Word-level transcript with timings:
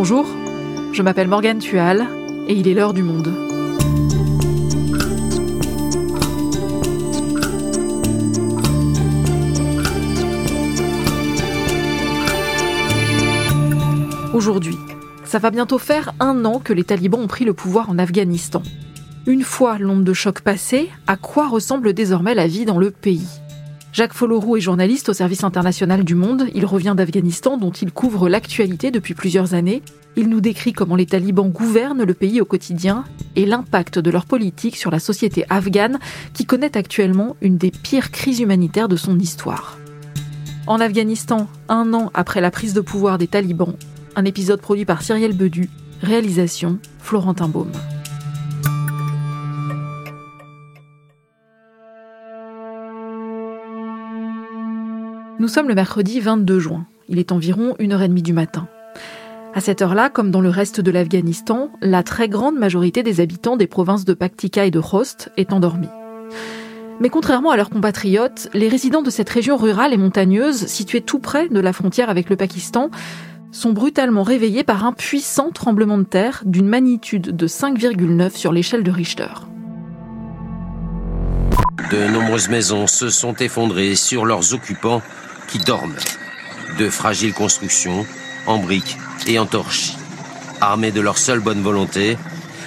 Bonjour, 0.00 0.28
je 0.92 1.02
m'appelle 1.02 1.26
Morgane 1.26 1.58
Tual 1.58 2.06
et 2.46 2.54
il 2.54 2.68
est 2.68 2.74
l'heure 2.74 2.94
du 2.94 3.02
monde. 3.02 3.34
Aujourd'hui, 14.32 14.76
ça 15.24 15.40
va 15.40 15.50
bientôt 15.50 15.78
faire 15.78 16.14
un 16.20 16.44
an 16.44 16.60
que 16.60 16.72
les 16.72 16.84
talibans 16.84 17.22
ont 17.22 17.26
pris 17.26 17.44
le 17.44 17.52
pouvoir 17.52 17.90
en 17.90 17.98
Afghanistan. 17.98 18.62
Une 19.26 19.42
fois 19.42 19.78
l'onde 19.78 20.04
de 20.04 20.12
choc 20.12 20.42
passée, 20.42 20.90
à 21.08 21.16
quoi 21.16 21.48
ressemble 21.48 21.92
désormais 21.92 22.36
la 22.36 22.46
vie 22.46 22.66
dans 22.66 22.78
le 22.78 22.92
pays? 22.92 23.26
Jacques 23.98 24.14
Folloroux 24.14 24.56
est 24.56 24.60
journaliste 24.60 25.08
au 25.08 25.12
service 25.12 25.42
international 25.42 26.04
du 26.04 26.14
Monde. 26.14 26.46
Il 26.54 26.64
revient 26.66 26.94
d'Afghanistan 26.96 27.56
dont 27.56 27.72
il 27.72 27.90
couvre 27.90 28.28
l'actualité 28.28 28.92
depuis 28.92 29.12
plusieurs 29.12 29.54
années. 29.54 29.82
Il 30.14 30.28
nous 30.28 30.40
décrit 30.40 30.72
comment 30.72 30.94
les 30.94 31.04
talibans 31.04 31.50
gouvernent 31.50 32.04
le 32.04 32.14
pays 32.14 32.40
au 32.40 32.44
quotidien 32.44 33.02
et 33.34 33.44
l'impact 33.44 33.98
de 33.98 34.12
leur 34.12 34.24
politique 34.24 34.76
sur 34.76 34.92
la 34.92 35.00
société 35.00 35.44
afghane 35.50 35.98
qui 36.32 36.46
connaît 36.46 36.76
actuellement 36.76 37.34
une 37.40 37.56
des 37.56 37.72
pires 37.72 38.12
crises 38.12 38.38
humanitaires 38.38 38.86
de 38.86 38.94
son 38.94 39.18
histoire. 39.18 39.76
En 40.68 40.78
Afghanistan, 40.78 41.48
un 41.68 41.92
an 41.92 42.12
après 42.14 42.40
la 42.40 42.52
prise 42.52 42.74
de 42.74 42.80
pouvoir 42.80 43.18
des 43.18 43.26
talibans, 43.26 43.74
un 44.14 44.24
épisode 44.26 44.60
produit 44.60 44.84
par 44.84 45.02
Cyrielle 45.02 45.36
Bedu, 45.36 45.70
réalisation 46.02 46.78
Florentin 47.00 47.48
Baume. 47.48 47.72
Nous 55.40 55.46
sommes 55.46 55.68
le 55.68 55.76
mercredi 55.76 56.18
22 56.18 56.58
juin. 56.58 56.84
Il 57.08 57.20
est 57.20 57.30
environ 57.30 57.76
1h30 57.78 58.22
du 58.22 58.32
matin. 58.32 58.66
À 59.54 59.60
cette 59.60 59.82
heure-là, 59.82 60.10
comme 60.10 60.32
dans 60.32 60.40
le 60.40 60.48
reste 60.48 60.80
de 60.80 60.90
l'Afghanistan, 60.90 61.70
la 61.80 62.02
très 62.02 62.28
grande 62.28 62.58
majorité 62.58 63.04
des 63.04 63.20
habitants 63.20 63.56
des 63.56 63.68
provinces 63.68 64.04
de 64.04 64.14
Paktika 64.14 64.64
et 64.64 64.72
de 64.72 64.80
Khost 64.80 65.30
est 65.36 65.52
endormie. 65.52 65.88
Mais 66.98 67.08
contrairement 67.08 67.52
à 67.52 67.56
leurs 67.56 67.70
compatriotes, 67.70 68.50
les 68.52 68.66
résidents 68.66 69.02
de 69.02 69.10
cette 69.10 69.30
région 69.30 69.56
rurale 69.56 69.92
et 69.92 69.96
montagneuse, 69.96 70.66
située 70.66 71.02
tout 71.02 71.20
près 71.20 71.48
de 71.48 71.60
la 71.60 71.72
frontière 71.72 72.10
avec 72.10 72.30
le 72.30 72.36
Pakistan, 72.36 72.90
sont 73.52 73.72
brutalement 73.72 74.24
réveillés 74.24 74.64
par 74.64 74.84
un 74.84 74.92
puissant 74.92 75.50
tremblement 75.52 75.98
de 75.98 76.02
terre 76.02 76.42
d'une 76.46 76.66
magnitude 76.66 77.36
de 77.36 77.46
5,9 77.46 78.36
sur 78.36 78.50
l'échelle 78.50 78.82
de 78.82 78.90
Richter. 78.90 79.47
De 81.90 82.06
nombreuses 82.12 82.50
maisons 82.50 82.86
se 82.86 83.08
sont 83.08 83.34
effondrées 83.36 83.94
sur 83.94 84.26
leurs 84.26 84.52
occupants 84.52 85.00
qui 85.46 85.58
dorment. 85.58 85.96
De 86.78 86.90
fragiles 86.90 87.32
constructions, 87.32 88.04
en 88.46 88.58
briques 88.58 88.98
et 89.26 89.38
en 89.38 89.46
torchis. 89.46 89.96
Armés 90.60 90.92
de 90.92 91.00
leur 91.00 91.16
seule 91.16 91.40
bonne 91.40 91.62
volonté, 91.62 92.18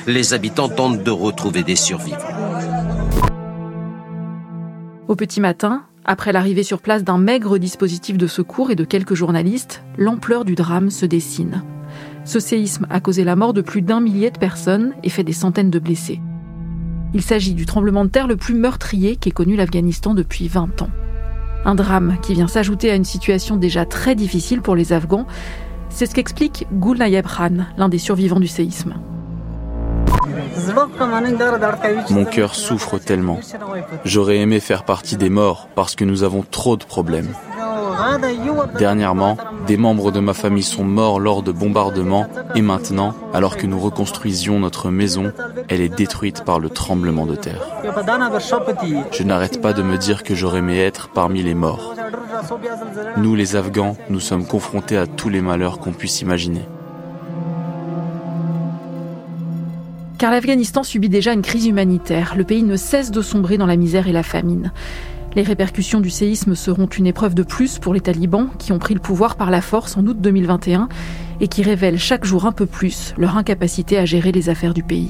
les 0.08 0.34
habitants 0.34 0.70
tentent 0.70 1.04
de 1.04 1.12
retrouver 1.12 1.62
des 1.62 1.76
survivants. 1.76 2.17
Au 5.08 5.16
petit 5.16 5.42
matin, 5.42 5.84
après 6.04 6.32
l'arrivée 6.32 6.64
sur 6.64 6.82
place 6.82 7.04
d'un 7.04 7.20
maigre 7.20 7.58
dispositif 7.59 8.17
de 8.17 8.28
secours 8.28 8.72
et 8.72 8.76
de 8.76 8.86
quelques 8.86 9.14
journalistes, 9.14 9.84
l'ampleur 9.98 10.45
du 10.45 10.56
drame 10.56 10.89
se 10.89 11.06
dessine. 11.06 11.64
Ce 12.26 12.39
séisme 12.39 12.88
a 12.89 13.00
causé 13.00 13.23
la 13.23 13.36
mort 13.36 13.54
de 13.54 13.62
plus 13.62 13.82
d'un 13.82 14.00
millier 14.00 14.32
de 14.32 14.39
personnes 14.39 14.94
et 15.04 15.09
fait 15.09 15.23
des 15.23 15.34
centaines 15.34 15.70
de 15.70 15.80
blessés. 15.80 16.22
Il 17.14 17.22
s'agit 17.22 17.54
du 17.54 17.66
tremblement 17.66 18.06
de 18.06 18.09
terre 18.09 18.28
le 18.28 18.38
plus 18.38 18.54
meurtrier 18.54 19.17
qu'ait 19.17 19.31
connu 19.31 19.56
l'Afghanistan 19.56 20.14
depuis 20.14 20.48
20 20.48 20.81
ans. 20.81 20.90
Un 21.66 21.76
drame 21.76 22.17
qui 22.22 22.34
vient 22.34 22.48
s'ajouter 22.48 22.90
à 22.90 22.95
une 22.95 23.04
situation 23.04 23.58
déjà 23.58 23.86
très 23.86 24.16
difficile 24.16 24.62
pour 24.62 24.76
les 24.76 24.94
Afghans. 24.94 25.28
C'est 25.89 26.06
ce 26.06 26.16
qu'explique 26.16 26.66
Gul 26.72 27.00
Nayeb 27.00 27.26
Khan, 27.28 27.66
l'un 27.78 27.89
des 27.89 27.98
survivants 27.98 28.39
du 28.39 28.48
séisme. 28.48 28.95
Mon 32.10 32.26
cœur 32.26 32.55
souffre 32.55 32.98
tellement. 32.98 33.39
J'aurais 34.05 34.38
aimé 34.38 34.60
faire 34.60 34.83
partie 34.83 35.17
des 35.17 35.30
morts 35.30 35.67
parce 35.76 35.95
que 35.95 36.05
nous 36.05 36.23
avons 36.23 36.44
trop 36.50 36.77
de 36.77 36.83
problèmes. 36.83 37.33
Dernièrement, 38.77 39.37
des 39.67 39.77
membres 39.77 40.11
de 40.11 40.19
ma 40.19 40.33
famille 40.33 40.63
sont 40.63 40.83
morts 40.83 41.19
lors 41.19 41.43
de 41.43 41.52
bombardements 41.52 42.27
et 42.55 42.61
maintenant, 42.61 43.13
alors 43.33 43.57
que 43.57 43.67
nous 43.67 43.79
reconstruisions 43.79 44.59
notre 44.59 44.89
maison, 44.89 45.31
elle 45.69 45.81
est 45.81 45.89
détruite 45.89 46.43
par 46.43 46.59
le 46.59 46.69
tremblement 46.69 47.25
de 47.25 47.35
terre. 47.35 47.67
Je 49.11 49.23
n'arrête 49.23 49.61
pas 49.61 49.73
de 49.73 49.83
me 49.83 49.97
dire 49.97 50.23
que 50.23 50.35
j'aurais 50.35 50.59
aimé 50.59 50.79
être 50.79 51.09
parmi 51.09 51.43
les 51.43 51.53
morts. 51.53 51.95
Nous 53.17 53.35
les 53.35 53.55
Afghans, 53.55 53.95
nous 54.09 54.19
sommes 54.19 54.45
confrontés 54.45 54.97
à 54.97 55.08
tous 55.08 55.29
les 55.29 55.41
malheurs 55.41 55.79
qu'on 55.79 55.93
puisse 55.93 56.21
imaginer. 56.21 56.61
Car 60.21 60.29
l'Afghanistan 60.29 60.83
subit 60.83 61.09
déjà 61.09 61.33
une 61.33 61.41
crise 61.41 61.65
humanitaire. 61.65 62.35
Le 62.37 62.43
pays 62.43 62.61
ne 62.61 62.75
cesse 62.75 63.09
de 63.09 63.23
sombrer 63.23 63.58
dans 63.58 63.65
la 63.65 63.75
misère 63.75 64.08
et 64.08 64.11
la 64.11 64.21
famine. 64.21 64.71
Les 65.33 65.43
répercussions 65.43 66.02
du 66.02 66.09
séisme 66.09 66.55
seront 66.55 66.87
une 66.87 67.08
épreuve 67.08 67.36
de 67.36 67.43
plus 67.43 67.80
pour 67.80 67.93
les 67.93 68.02
talibans 68.02 68.49
qui 68.59 68.73
ont 68.73 68.80
pris 68.80 68.93
le 68.93 68.99
pouvoir 68.99 69.37
par 69.37 69.49
la 69.49 69.61
force 69.61 69.95
en 69.95 70.05
août 70.05 70.19
2021 70.19 70.89
et 71.39 71.47
qui 71.47 71.64
révèlent 71.64 71.97
chaque 71.97 72.25
jour 72.25 72.45
un 72.45 72.52
peu 72.52 72.65
plus 72.65 73.14
leur 73.17 73.37
incapacité 73.37 73.97
à 73.97 74.03
gérer 74.03 74.33
les 74.33 74.49
affaires 74.49 74.73
du 74.73 74.83
pays. 74.83 75.09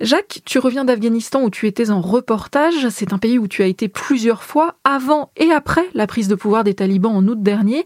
Jacques, 0.00 0.42
tu 0.44 0.60
reviens 0.60 0.84
d'Afghanistan 0.84 1.42
où 1.42 1.50
tu 1.50 1.66
étais 1.66 1.90
en 1.90 2.00
reportage. 2.00 2.88
C'est 2.90 3.12
un 3.12 3.18
pays 3.18 3.36
où 3.36 3.48
tu 3.48 3.64
as 3.64 3.66
été 3.66 3.88
plusieurs 3.88 4.44
fois 4.44 4.76
avant 4.84 5.32
et 5.36 5.50
après 5.50 5.84
la 5.94 6.06
prise 6.06 6.28
de 6.28 6.36
pouvoir 6.36 6.62
des 6.62 6.74
talibans 6.74 7.16
en 7.16 7.26
août 7.26 7.42
dernier. 7.42 7.84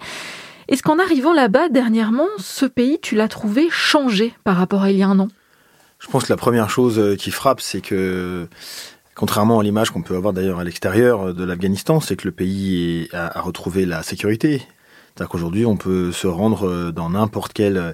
Est-ce 0.73 0.83
qu'en 0.83 0.99
arrivant 0.99 1.35
là-bas 1.35 1.69
dernièrement, 1.69 2.29
ce 2.39 2.65
pays, 2.65 2.99
tu 2.99 3.15
l'as 3.15 3.29
trouvé 3.29 3.69
changé 3.71 4.33
par 4.43 4.57
rapport 4.57 4.83
à 4.83 4.91
il 4.91 4.97
y 4.97 5.03
a 5.03 5.07
un 5.07 5.19
an? 5.19 5.29
Je 5.99 6.09
pense 6.09 6.25
que 6.25 6.33
la 6.33 6.39
première 6.39 6.71
chose 6.71 6.99
euh, 6.99 7.15
qui 7.15 7.31
frappe, 7.31 7.61
c'est 7.61 7.83
que 7.83 8.49
Contrairement 9.15 9.61
à 9.61 9.63
l'image 9.63 9.91
qu'on 9.91 10.01
peut 10.01 10.17
avoir 10.17 10.33
d'ailleurs 10.33 10.59
à 10.59 10.65
l'extérieur 10.65 11.35
de 11.35 11.45
l'Afghanistan, 11.45 12.01
c'est 12.01 12.17
que 12.17 12.27
le 12.27 12.33
pays 12.33 13.11
a 13.13 13.43
retrouvé 13.43 13.85
la 13.85 14.03
sécurité, 14.03 14.63
c'est-à-dire 15.15 15.29
qu'aujourd'hui, 15.29 15.67
on 15.67 15.77
peut 15.77 16.11
se 16.11 16.27
rendre 16.27 16.67
euh, 16.67 16.91
dans 16.91 17.11
n'importe 17.11 17.53
quel 17.53 17.77
euh, 17.77 17.93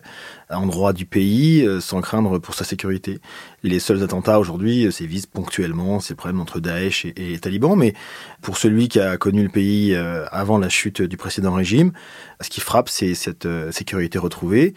endroit 0.51 0.93
du 0.93 1.05
pays 1.05 1.67
euh, 1.67 1.81
sans 1.81 2.01
craindre 2.01 2.39
pour 2.39 2.55
sa 2.55 2.63
sécurité. 2.65 3.19
les 3.65 3.81
seuls 3.81 4.05
attentats 4.05 4.39
aujourd'hui, 4.39 4.87
c'est 4.93 5.05
visent 5.05 5.27
ponctuellement 5.27 5.99
ces 5.99 6.15
problèmes 6.15 6.41
entre 6.41 6.61
Daesh 6.61 7.05
et, 7.05 7.35
et, 7.35 7.39
talibans. 7.41 7.77
Mais 7.77 7.93
pour 8.41 8.57
celui 8.57 8.89
qui 8.89 9.01
a 9.01 9.17
connu 9.17 9.43
le 9.43 9.49
pays 9.49 9.97
avant 10.31 10.59
la 10.59 10.69
chute 10.69 11.03
du 11.03 11.17
précédent 11.17 11.53
régime, 11.55 11.93
ce 12.41 12.51
qui 12.51 12.61
frappe, 12.61 12.89
c'est 12.89 13.15
cette 13.15 13.49
sécurité 13.73 14.19
retrouvée. 14.19 14.75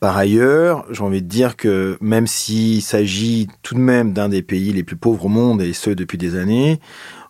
Par 0.00 0.16
ailleurs, 0.16 0.86
j'ai 0.90 1.02
envie 1.02 1.22
de 1.22 1.28
dire 1.28 1.56
que 1.56 1.96
même 2.00 2.26
s'il 2.26 2.82
s'agit 2.82 3.48
tout 3.62 3.74
de 3.74 3.80
même 3.80 4.12
d'un 4.12 4.28
des 4.28 4.42
pays 4.42 4.72
les 4.72 4.82
plus 4.82 4.96
pauvres 4.96 5.26
au 5.26 5.28
monde, 5.28 5.62
et 5.62 5.72
ce 5.72 5.90
depuis 5.90 6.18
des 6.18 6.34
années, 6.36 6.80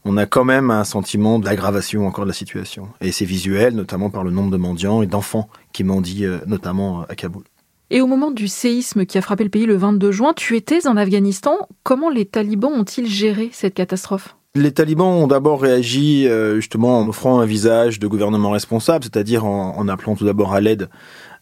on 0.04 0.16
a 0.16 0.26
quand 0.26 0.44
même 0.44 0.70
un 0.70 0.84
sentiment 0.84 1.38
d'aggravation 1.38 2.06
encore 2.06 2.24
de 2.24 2.30
la 2.30 2.34
situation. 2.34 2.88
Et 3.00 3.12
c'est 3.12 3.24
visuel, 3.24 3.74
notamment 3.74 4.10
par 4.10 4.24
le 4.24 4.30
nombre 4.30 4.50
de 4.50 4.56
mendiants 4.56 5.02
et 5.02 5.06
d'enfants 5.06 5.48
qui 5.72 5.84
mendient, 5.84 6.24
euh, 6.24 6.38
notamment 6.46 7.00
euh, 7.00 7.04
à 7.08 7.14
Kaboul. 7.14 7.44
Et 7.90 8.00
au 8.00 8.06
moment 8.06 8.30
du 8.30 8.48
séisme 8.48 9.06
qui 9.06 9.18
a 9.18 9.22
frappé 9.22 9.44
le 9.44 9.50
pays 9.50 9.66
le 9.66 9.76
22 9.76 10.10
juin, 10.10 10.32
tu 10.34 10.56
étais 10.56 10.86
en 10.86 10.96
Afghanistan. 10.96 11.68
Comment 11.82 12.10
les 12.10 12.24
talibans 12.24 12.72
ont-ils 12.72 13.06
géré 13.06 13.50
cette 13.52 13.74
catastrophe? 13.74 14.36
Les 14.56 14.72
talibans 14.72 15.08
ont 15.08 15.26
d'abord 15.26 15.60
réagi 15.60 16.28
euh, 16.28 16.56
justement 16.56 17.00
en 17.00 17.08
offrant 17.08 17.40
un 17.40 17.44
visage 17.44 17.98
de 17.98 18.06
gouvernement 18.06 18.50
responsable, 18.50 19.04
c'est-à-dire 19.04 19.44
en, 19.44 19.88
appelant 19.88 20.14
tout 20.14 20.24
d'abord 20.24 20.54
à 20.54 20.60
l'aide 20.60 20.88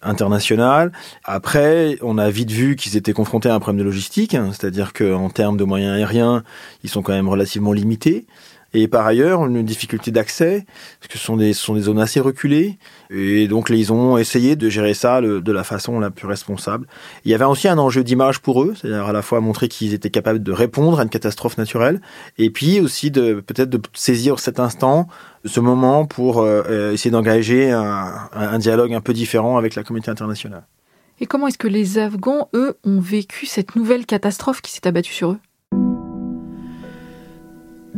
internationale. 0.00 0.92
Après, 1.24 1.98
on 2.00 2.16
a 2.16 2.30
vite 2.30 2.50
vu 2.50 2.74
qu'ils 2.74 2.96
étaient 2.96 3.12
confrontés 3.12 3.50
à 3.50 3.54
un 3.54 3.60
problème 3.60 3.80
de 3.80 3.84
logistique, 3.84 4.34
hein, 4.34 4.48
c'est-à-dire 4.52 4.94
qu'en 4.94 5.28
termes 5.28 5.58
de 5.58 5.64
moyens 5.64 5.94
aériens, 5.94 6.42
ils 6.84 6.90
sont 6.90 7.02
quand 7.02 7.12
même 7.12 7.28
relativement 7.28 7.74
limités. 7.74 8.26
Et 8.74 8.88
par 8.88 9.06
ailleurs, 9.06 9.46
une 9.46 9.62
difficulté 9.62 10.10
d'accès, 10.10 10.64
parce 11.00 11.12
que 11.12 11.18
ce 11.18 11.24
sont 11.24 11.36
des, 11.36 11.52
zones 11.82 11.98
assez 11.98 12.20
reculées. 12.20 12.78
Et 13.10 13.48
donc, 13.48 13.70
ils 13.70 13.92
ont 13.92 14.16
essayé 14.18 14.56
de 14.56 14.68
gérer 14.68 14.94
ça 14.94 15.20
de 15.20 15.52
la 15.52 15.64
façon 15.64 16.00
la 16.00 16.10
plus 16.10 16.26
responsable. 16.26 16.86
Il 17.24 17.30
y 17.30 17.34
avait 17.34 17.44
aussi 17.44 17.68
un 17.68 17.78
enjeu 17.78 18.02
d'image 18.02 18.40
pour 18.40 18.62
eux, 18.62 18.74
c'est-à-dire 18.74 19.06
à 19.06 19.12
la 19.12 19.22
fois 19.22 19.40
montrer 19.40 19.68
qu'ils 19.68 19.94
étaient 19.94 20.10
capables 20.10 20.42
de 20.42 20.52
répondre 20.52 21.00
à 21.00 21.02
une 21.02 21.10
catastrophe 21.10 21.58
naturelle, 21.58 22.00
et 22.38 22.50
puis 22.50 22.80
aussi 22.80 23.10
de 23.10 23.40
peut-être 23.40 23.70
de 23.70 23.80
saisir 23.92 24.38
cet 24.38 24.58
instant, 24.58 25.08
ce 25.44 25.60
moment 25.60 26.06
pour 26.06 26.40
euh, 26.40 26.92
essayer 26.92 27.10
d'engager 27.10 27.70
un 27.72 28.58
dialogue 28.58 28.94
un 28.94 29.00
peu 29.00 29.12
différent 29.12 29.58
avec 29.58 29.74
la 29.74 29.82
communauté 29.82 30.10
internationale. 30.10 30.64
Et 31.20 31.26
comment 31.26 31.46
est-ce 31.46 31.58
que 31.58 31.68
les 31.68 31.98
Afghans, 31.98 32.48
eux, 32.52 32.76
ont 32.82 32.98
vécu 32.98 33.46
cette 33.46 33.76
nouvelle 33.76 34.06
catastrophe 34.06 34.60
qui 34.60 34.72
s'est 34.72 34.88
abattue 34.88 35.12
sur 35.12 35.30
eux? 35.30 35.38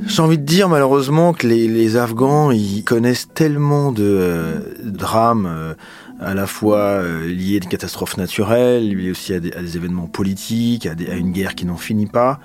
J'ai 0.06 0.22
envie 0.22 0.38
de 0.38 0.44
dire 0.44 0.68
malheureusement 0.68 1.32
que 1.32 1.46
les, 1.46 1.68
les 1.68 1.96
Afghans, 1.96 2.50
ils 2.50 2.84
connaissent 2.84 3.28
tellement 3.32 3.92
de 3.92 4.04
euh, 4.04 4.60
drames, 4.82 5.46
euh, 5.46 5.74
à 6.20 6.34
la 6.34 6.46
fois 6.46 7.02
liées 7.26 7.56
à 7.56 7.60
des 7.60 7.68
catastrophes 7.68 8.16
naturelles, 8.16 8.88
liées 8.88 9.10
aussi 9.10 9.34
à 9.34 9.40
des, 9.40 9.76
événements 9.76 10.06
politiques, 10.06 10.86
à, 10.86 10.92
à 11.10 11.14
une 11.14 11.32
guerre 11.32 11.54
qui 11.54 11.66
n'en 11.66 11.76
finit 11.76 12.06
pas 12.06 12.40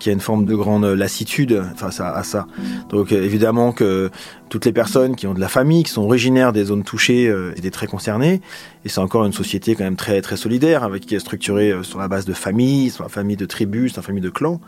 qui 0.00 0.08
a 0.08 0.12
une 0.12 0.20
forme 0.20 0.46
de 0.46 0.56
grande 0.56 0.84
lassitude 0.84 1.62
face 1.76 2.00
à, 2.00 2.20
ça. 2.24 2.46
Donc 2.88 3.12
euh, 3.12 3.22
évidemment 3.22 3.70
que 3.70 4.10
toutes 4.48 4.64
les 4.64 4.72
personnes 4.72 5.14
qui 5.14 5.28
ont 5.28 5.34
de 5.34 5.40
la 5.40 5.48
famille, 5.48 5.84
qui 5.84 5.92
sont 5.92 6.02
originaires 6.02 6.52
des 6.52 6.64
zones 6.64 6.82
touchées, 6.82 7.28
euh, 7.28 7.52
étaient 7.56 7.70
très 7.70 7.86
concernées. 7.86 8.40
Et 8.84 8.88
c'est 8.88 8.98
encore 8.98 9.24
une 9.24 9.32
société 9.32 9.76
quand 9.76 9.84
même 9.84 9.96
très 9.96 10.20
très 10.22 10.36
solidaire, 10.36 10.82
avec 10.82 11.06
qui 11.06 11.14
est 11.14 11.20
structurée 11.20 11.70
euh, 11.70 11.82
sur 11.84 12.00
la 12.00 12.08
base 12.08 12.24
de 12.24 12.32
familles, 12.32 12.90
sur 12.90 13.04
la 13.04 13.10
famille 13.10 13.36
de 13.36 13.46
tribus, 13.46 13.92
sur 13.92 14.00
la 14.00 14.06
famille 14.06 14.22
de 14.22 14.30
clans. 14.30 14.60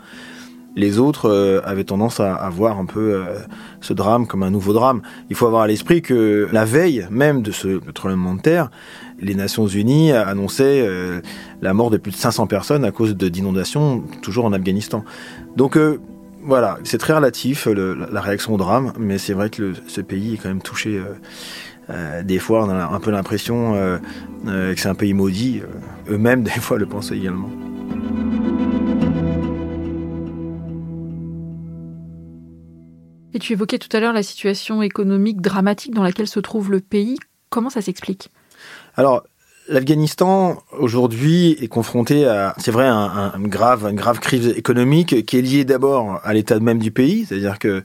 Les 0.75 0.99
autres 0.99 1.61
avaient 1.65 1.83
tendance 1.83 2.19
à, 2.19 2.49
voir 2.49 2.79
un 2.79 2.85
peu 2.85 3.23
ce 3.81 3.93
drame 3.93 4.25
comme 4.25 4.43
un 4.43 4.49
nouveau 4.49 4.73
drame. 4.73 5.01
Il 5.29 5.35
faut 5.35 5.45
avoir 5.45 5.63
à 5.63 5.67
l'esprit 5.67 6.01
que 6.01 6.47
la 6.51 6.65
veille 6.65 7.07
même 7.11 7.41
de 7.41 7.51
ce 7.51 7.79
tremblement 7.91 8.35
de 8.35 8.41
terre, 8.41 8.69
les 9.23 9.35
Nations 9.35 9.67
Unies 9.67 10.11
annonçaient 10.11 10.85
euh, 10.85 11.21
la 11.61 11.73
mort 11.73 11.89
de 11.89 11.97
plus 11.97 12.11
de 12.11 12.17
500 12.17 12.47
personnes 12.47 12.85
à 12.85 12.91
cause 12.91 13.15
d'inondations, 13.15 14.03
toujours 14.21 14.45
en 14.45 14.53
Afghanistan. 14.53 15.03
Donc 15.55 15.77
euh, 15.77 15.99
voilà, 16.41 16.77
c'est 16.83 16.97
très 16.97 17.13
relatif 17.13 17.67
la 17.67 18.21
réaction 18.21 18.53
au 18.53 18.57
drame, 18.57 18.91
mais 18.99 19.17
c'est 19.17 19.33
vrai 19.33 19.49
que 19.49 19.73
ce 19.87 20.01
pays 20.01 20.33
est 20.33 20.37
quand 20.37 20.49
même 20.49 20.61
touché. 20.61 21.01
Euh, 21.89 22.23
des 22.23 22.39
fois, 22.39 22.65
on 22.65 22.69
a 22.69 22.85
un 22.85 22.99
peu 22.99 23.11
l'impression 23.11 23.75
que 24.45 24.75
c'est 24.75 24.89
un 24.89 24.95
pays 24.95 25.13
maudit. 25.13 25.61
Eux-mêmes, 26.09 26.43
des 26.43 26.51
fois, 26.51 26.77
le 26.77 26.85
pensent 26.85 27.11
également. 27.11 27.49
Et 33.33 33.39
tu 33.39 33.53
évoquais 33.53 33.79
tout 33.79 33.95
à 33.95 33.99
l'heure 33.99 34.13
la 34.13 34.23
situation 34.23 34.81
économique 34.81 35.41
dramatique 35.41 35.93
dans 35.93 36.03
laquelle 36.03 36.27
se 36.27 36.39
trouve 36.39 36.71
le 36.71 36.79
pays. 36.79 37.17
Comment 37.49 37.69
ça 37.69 37.81
s'explique? 37.81 38.29
Alors, 38.95 39.23
L'Afghanistan 39.69 40.61
aujourd'hui 40.77 41.51
est 41.61 41.69
confronté 41.69 42.27
à, 42.27 42.53
c'est 42.57 42.71
vrai, 42.71 42.85
une 42.85 43.47
grave 43.47 44.19
crise 44.19 44.49
économique 44.49 45.25
qui 45.25 45.37
est 45.37 45.41
liée 45.41 45.63
d'abord 45.63 46.19
à 46.25 46.33
l'état 46.33 46.59
même 46.59 46.79
du 46.79 46.91
pays, 46.91 47.25
c'est-à-dire 47.25 47.59
que, 47.59 47.81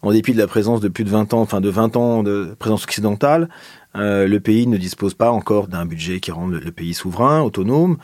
en 0.00 0.10
dépit 0.10 0.32
de 0.32 0.38
la 0.38 0.46
présence 0.46 0.80
de 0.80 0.88
plus 0.88 1.04
de 1.04 1.10
20 1.10 1.34
ans, 1.34 1.42
enfin 1.42 1.60
de 1.60 1.68
20 1.68 1.96
ans 1.96 2.22
de 2.22 2.56
présence 2.58 2.84
occidentale, 2.84 3.50
euh, 3.98 4.28
le 4.28 4.40
pays 4.40 4.66
ne 4.66 4.76
dispose 4.76 5.14
pas 5.14 5.30
encore 5.30 5.66
d'un 5.66 5.84
budget 5.84 6.20
qui 6.20 6.30
rende 6.30 6.52
le 6.52 6.70
pays 6.70 6.94
souverain, 6.94 7.40
autonome. 7.40 7.96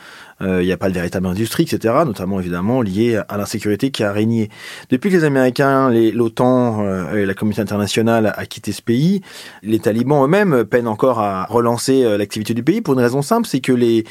Euh, 0.42 0.62
il 0.62 0.66
n'y 0.66 0.72
a 0.72 0.76
pas 0.76 0.88
de 0.88 0.94
véritable 0.94 1.26
industrie, 1.26 1.62
etc. 1.62 1.94
Notamment 2.04 2.40
évidemment 2.40 2.82
lié 2.82 3.20
à 3.28 3.36
l'insécurité 3.36 3.90
qui 3.90 4.02
a 4.02 4.12
régné. 4.12 4.50
Depuis 4.90 5.10
que 5.10 5.16
les 5.16 5.24
Américains, 5.24 5.90
l'OTAN 5.90 6.84
euh, 6.84 7.14
et 7.14 7.26
la 7.26 7.34
communauté 7.34 7.62
internationale 7.62 8.32
a 8.36 8.46
quitté 8.46 8.72
ce 8.72 8.82
pays, 8.82 9.20
les 9.62 9.78
talibans 9.78 10.24
eux-mêmes 10.24 10.64
peinent 10.64 10.88
encore 10.88 11.20
à 11.20 11.44
relancer 11.44 12.18
l'activité 12.18 12.54
du 12.54 12.64
pays 12.64 12.80
pour 12.80 12.94
une 12.94 13.00
raison 13.00 13.22
simple, 13.22 13.46
c'est 13.46 13.60
que 13.60 13.72
les 13.72 14.04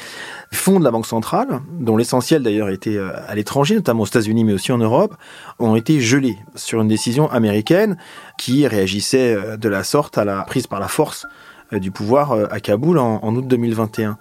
fonds 0.52 0.78
de 0.78 0.84
la 0.84 0.90
Banque 0.90 1.06
centrale, 1.06 1.60
dont 1.78 1.96
l'essentiel 1.96 2.42
d'ailleurs 2.42 2.70
était 2.70 2.98
à 2.98 3.34
l'étranger, 3.34 3.74
notamment 3.74 4.02
aux 4.02 4.06
États-Unis 4.06 4.44
mais 4.44 4.52
aussi 4.52 4.72
en 4.72 4.78
Europe, 4.78 5.14
ont 5.58 5.76
été 5.76 6.00
gelés 6.00 6.38
sur 6.54 6.80
une 6.80 6.88
décision 6.88 7.30
américaine 7.30 7.98
qui 8.38 8.66
réagissait 8.66 9.36
de 9.58 9.68
la 9.68 9.84
sorte 9.84 10.16
à 10.16 10.24
la 10.24 10.42
prise 10.42 10.66
par 10.66 10.80
la 10.80 10.88
force 10.88 11.26
du 11.72 11.90
pouvoir 11.90 12.32
euh, 12.32 12.46
à 12.50 12.60
Kaboul 12.60 12.98
en, 12.98 13.34
août 13.34 13.46
2021. 13.46 14.18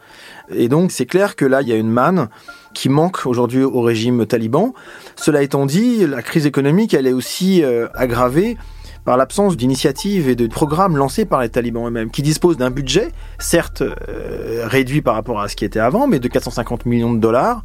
Et 0.50 0.70
donc 0.70 0.92
c'est 0.92 1.06
clair 1.06 1.36
que 1.36 1.46
là, 1.46 1.62
il 1.62 1.68
y 1.68 1.74
a 1.74 1.76
une 1.76 1.90
manne 1.90 2.30
qui 2.74 2.90
manque 2.90 3.26
aujourd'hui 3.26 3.64
au 3.64 3.82
régime 3.82 4.26
taliban. 4.26 4.74
Cela 5.16 5.42
étant 5.44 5.66
dit, 5.66 6.06
la 6.08 6.22
crise 6.22 6.46
économique, 6.46 6.94
elle 6.94 7.08
est 7.08 7.14
aussi 7.14 7.64
euh, 7.64 7.88
aggravée 7.94 8.58
par 9.06 9.18
l'absence 9.18 9.58
d'initiatives 9.58 10.30
et 10.30 10.36
de 10.36 10.48
programmes 10.48 10.96
lancés 10.96 11.26
par 11.26 11.42
les 11.42 11.50
talibans 11.50 11.86
eux-mêmes, 11.88 12.10
qui 12.10 12.22
disposent 12.22 12.56
d'un 12.56 12.72
budget, 12.72 13.12
certes 13.38 13.84
réduit 14.64 15.02
par 15.02 15.16
rapport 15.16 15.42
à 15.42 15.50
ce 15.50 15.58
qui 15.58 15.66
était 15.66 15.82
avant, 15.82 16.08
mais 16.08 16.20
de 16.20 16.28
450 16.30 16.86
millions 16.86 17.14
de 17.14 17.20
dollars, 17.20 17.64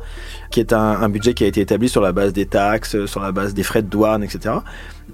qui 0.50 0.58
est 0.58 0.72
un, 0.72 0.78
un 0.78 1.08
budget 1.08 1.34
qui 1.34 1.44
a 1.44 1.46
été 1.46 1.60
établi 1.60 1.88
sur 1.88 2.00
la 2.00 2.10
base 2.10 2.32
des 2.32 2.46
taxes, 2.46 3.06
sur 3.06 3.20
la 3.20 3.30
base 3.30 3.54
des 3.54 3.62
frais 3.62 3.82
de 3.82 3.86
douane, 3.86 4.24
etc 4.24 4.56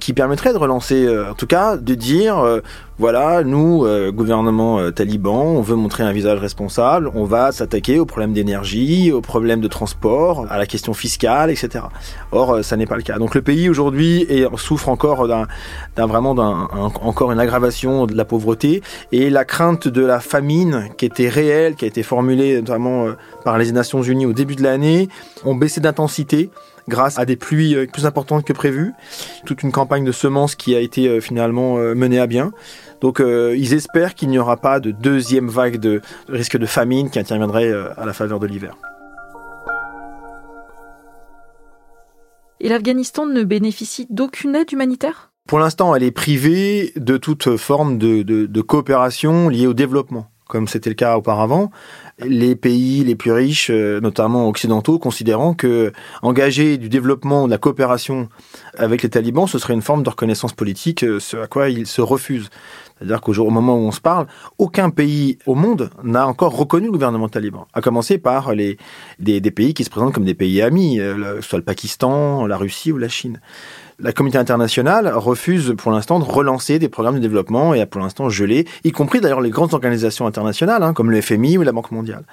qui 0.00 0.12
permettrait 0.12 0.52
de 0.52 0.58
relancer, 0.58 1.06
euh, 1.06 1.30
en 1.30 1.34
tout 1.34 1.46
cas, 1.46 1.76
de 1.76 1.94
dire, 1.94 2.38
euh, 2.38 2.60
voilà, 2.98 3.42
nous, 3.42 3.84
euh, 3.84 4.12
gouvernement 4.12 4.90
taliban, 4.92 5.42
on 5.42 5.60
veut 5.60 5.76
montrer 5.76 6.02
un 6.02 6.12
visage 6.12 6.38
responsable, 6.38 7.10
on 7.14 7.24
va 7.24 7.52
s'attaquer 7.52 7.98
aux 7.98 8.06
problèmes 8.06 8.32
d'énergie, 8.32 9.12
aux 9.12 9.20
problèmes 9.20 9.60
de 9.60 9.68
transport, 9.68 10.46
à 10.50 10.58
la 10.58 10.66
question 10.66 10.94
fiscale, 10.94 11.50
etc. 11.50 11.84
Or, 12.32 12.62
ça 12.62 12.76
n'est 12.76 12.86
pas 12.86 12.96
le 12.96 13.02
cas. 13.02 13.18
Donc 13.18 13.34
le 13.34 13.42
pays 13.42 13.68
aujourd'hui 13.68 14.26
souffre 14.56 14.88
encore 14.88 15.28
d'un 15.28 15.46
vraiment 16.06 16.34
d'un 16.34 16.68
encore 17.02 17.32
une 17.32 17.40
aggravation 17.40 18.06
de 18.06 18.16
la 18.16 18.24
pauvreté 18.24 18.82
et 19.12 19.30
la 19.30 19.44
crainte 19.44 19.88
de 19.88 20.04
la 20.04 20.20
famine 20.20 20.88
qui 20.96 21.06
était 21.06 21.28
réelle, 21.28 21.74
qui 21.74 21.84
a 21.84 21.88
été 21.88 22.02
formulée 22.02 22.56
notamment 22.56 23.06
par 23.44 23.58
les 23.58 23.72
Nations 23.72 24.02
Unies 24.02 24.26
au 24.26 24.32
début 24.32 24.54
de 24.54 24.62
l'année, 24.62 25.08
ont 25.44 25.54
baissé 25.54 25.80
d'intensité 25.80 26.50
grâce 26.88 27.18
à 27.18 27.24
des 27.24 27.36
pluies 27.36 27.74
euh, 27.74 27.86
plus 27.86 28.06
importantes 28.06 28.44
que 28.44 28.52
prévues. 28.52 28.92
Toute 29.46 29.62
une 29.62 29.72
campagne 29.72 30.04
de 30.04 30.12
semences 30.12 30.54
qui 30.54 30.74
a 30.74 30.80
été 30.80 31.08
euh, 31.08 31.20
finalement 31.20 31.78
euh, 31.78 31.94
menée 31.94 32.20
à 32.20 32.26
bien. 32.26 32.52
Donc 33.00 33.20
ils 33.20 33.74
espèrent 33.74 34.14
qu'il 34.14 34.30
n'y 34.30 34.38
aura 34.38 34.56
pas 34.56 34.80
de 34.80 34.90
deuxième 34.90 35.48
vague 35.48 35.76
de 35.76 36.00
risque 36.26 36.56
de 36.56 36.64
famine 36.64 37.10
qui 37.10 37.18
interviendrait 37.18 37.70
à 37.98 38.06
la 38.06 38.14
faveur 38.14 38.38
de 38.38 38.46
l'hiver. 38.46 38.78
Et 42.60 42.70
l'Afghanistan 42.70 43.26
ne 43.26 43.42
bénéficie 43.42 44.06
d'aucune 44.08 44.54
aide 44.54 44.72
humanitaire? 44.72 45.32
Pour 45.46 45.58
l'instant, 45.58 45.94
elle 45.94 46.02
est 46.02 46.12
privée 46.12 46.94
de 46.96 47.18
toute 47.18 47.58
forme 47.58 47.98
de, 47.98 48.22
de 48.22 48.60
coopération 48.62 49.50
liée 49.50 49.66
au 49.66 49.74
développement, 49.74 50.30
comme 50.54 50.68
c'était 50.68 50.90
le 50.90 50.94
cas 50.94 51.16
auparavant 51.16 51.72
les 52.20 52.54
pays 52.54 53.02
les 53.02 53.16
plus 53.16 53.32
riches, 53.32 53.70
euh, 53.70 54.00
notamment 54.00 54.48
occidentaux, 54.48 55.00
considérant 55.00 55.52
que 55.52 55.92
engager 56.22 56.78
du 56.78 56.88
développement, 56.88 57.46
de 57.46 57.50
la 57.50 57.58
coopération 57.58 58.28
avec 58.78 59.02
les 59.02 59.08
talibans, 59.08 59.48
ce 59.48 59.58
serait 59.58 59.74
une 59.74 59.82
forme 59.82 60.04
de 60.04 60.10
reconnaissance 60.10 60.52
politique, 60.52 61.02
euh, 61.02 61.18
ce 61.18 61.36
à 61.38 61.48
quoi 61.48 61.70
ils 61.70 61.88
se 61.88 62.00
refusent. 62.00 62.50
C'est-à-dire 62.98 63.20
qu'au 63.20 63.50
moment 63.50 63.74
où 63.74 63.80
on 63.80 63.90
se 63.90 64.00
parle, 64.00 64.28
aucun 64.58 64.90
pays 64.90 65.38
au 65.46 65.56
monde 65.56 65.90
n'a 66.04 66.28
encore 66.28 66.56
reconnu 66.56 66.86
le 66.86 66.92
gouvernement 66.92 67.28
taliban, 67.28 67.66
à 67.74 67.80
commencer 67.80 68.18
par 68.18 68.54
les, 68.54 68.78
des, 69.18 69.40
pays 69.50 69.74
qui 69.74 69.82
se 69.82 69.90
présentent 69.90 70.14
comme 70.14 70.24
des 70.24 70.34
pays 70.34 70.62
amis, 70.62 71.00
euh, 71.00 71.40
soit 71.40 71.58
le 71.58 71.64
Pakistan, 71.64 72.46
la 72.46 72.56
Russie 72.56 72.92
ou 72.92 72.98
la 72.98 73.08
Chine 73.08 73.40
la 74.00 74.12
communauté 74.12 74.38
internationale 74.38 75.08
refuse 75.14 75.74
pour 75.76 75.92
l'instant 75.92 76.18
de 76.18 76.24
relancer 76.24 76.78
des 76.78 76.88
programmes 76.88 77.16
de 77.16 77.20
développement 77.20 77.74
et 77.74 77.80
a 77.80 77.86
pour 77.86 78.00
l'instant 78.00 78.28
gelé, 78.28 78.66
y 78.82 78.92
compris 78.92 79.20
d'ailleurs 79.20 79.40
les 79.40 79.50
grandes 79.50 79.72
organisations 79.72 80.26
internationales 80.26 80.82
hein, 80.82 80.92
comme 80.92 81.10
le 81.10 81.20
FMI 81.20 81.58
ou 81.58 81.62
la 81.62 81.72
Banque 81.72 81.92
mondiale. 81.92 82.24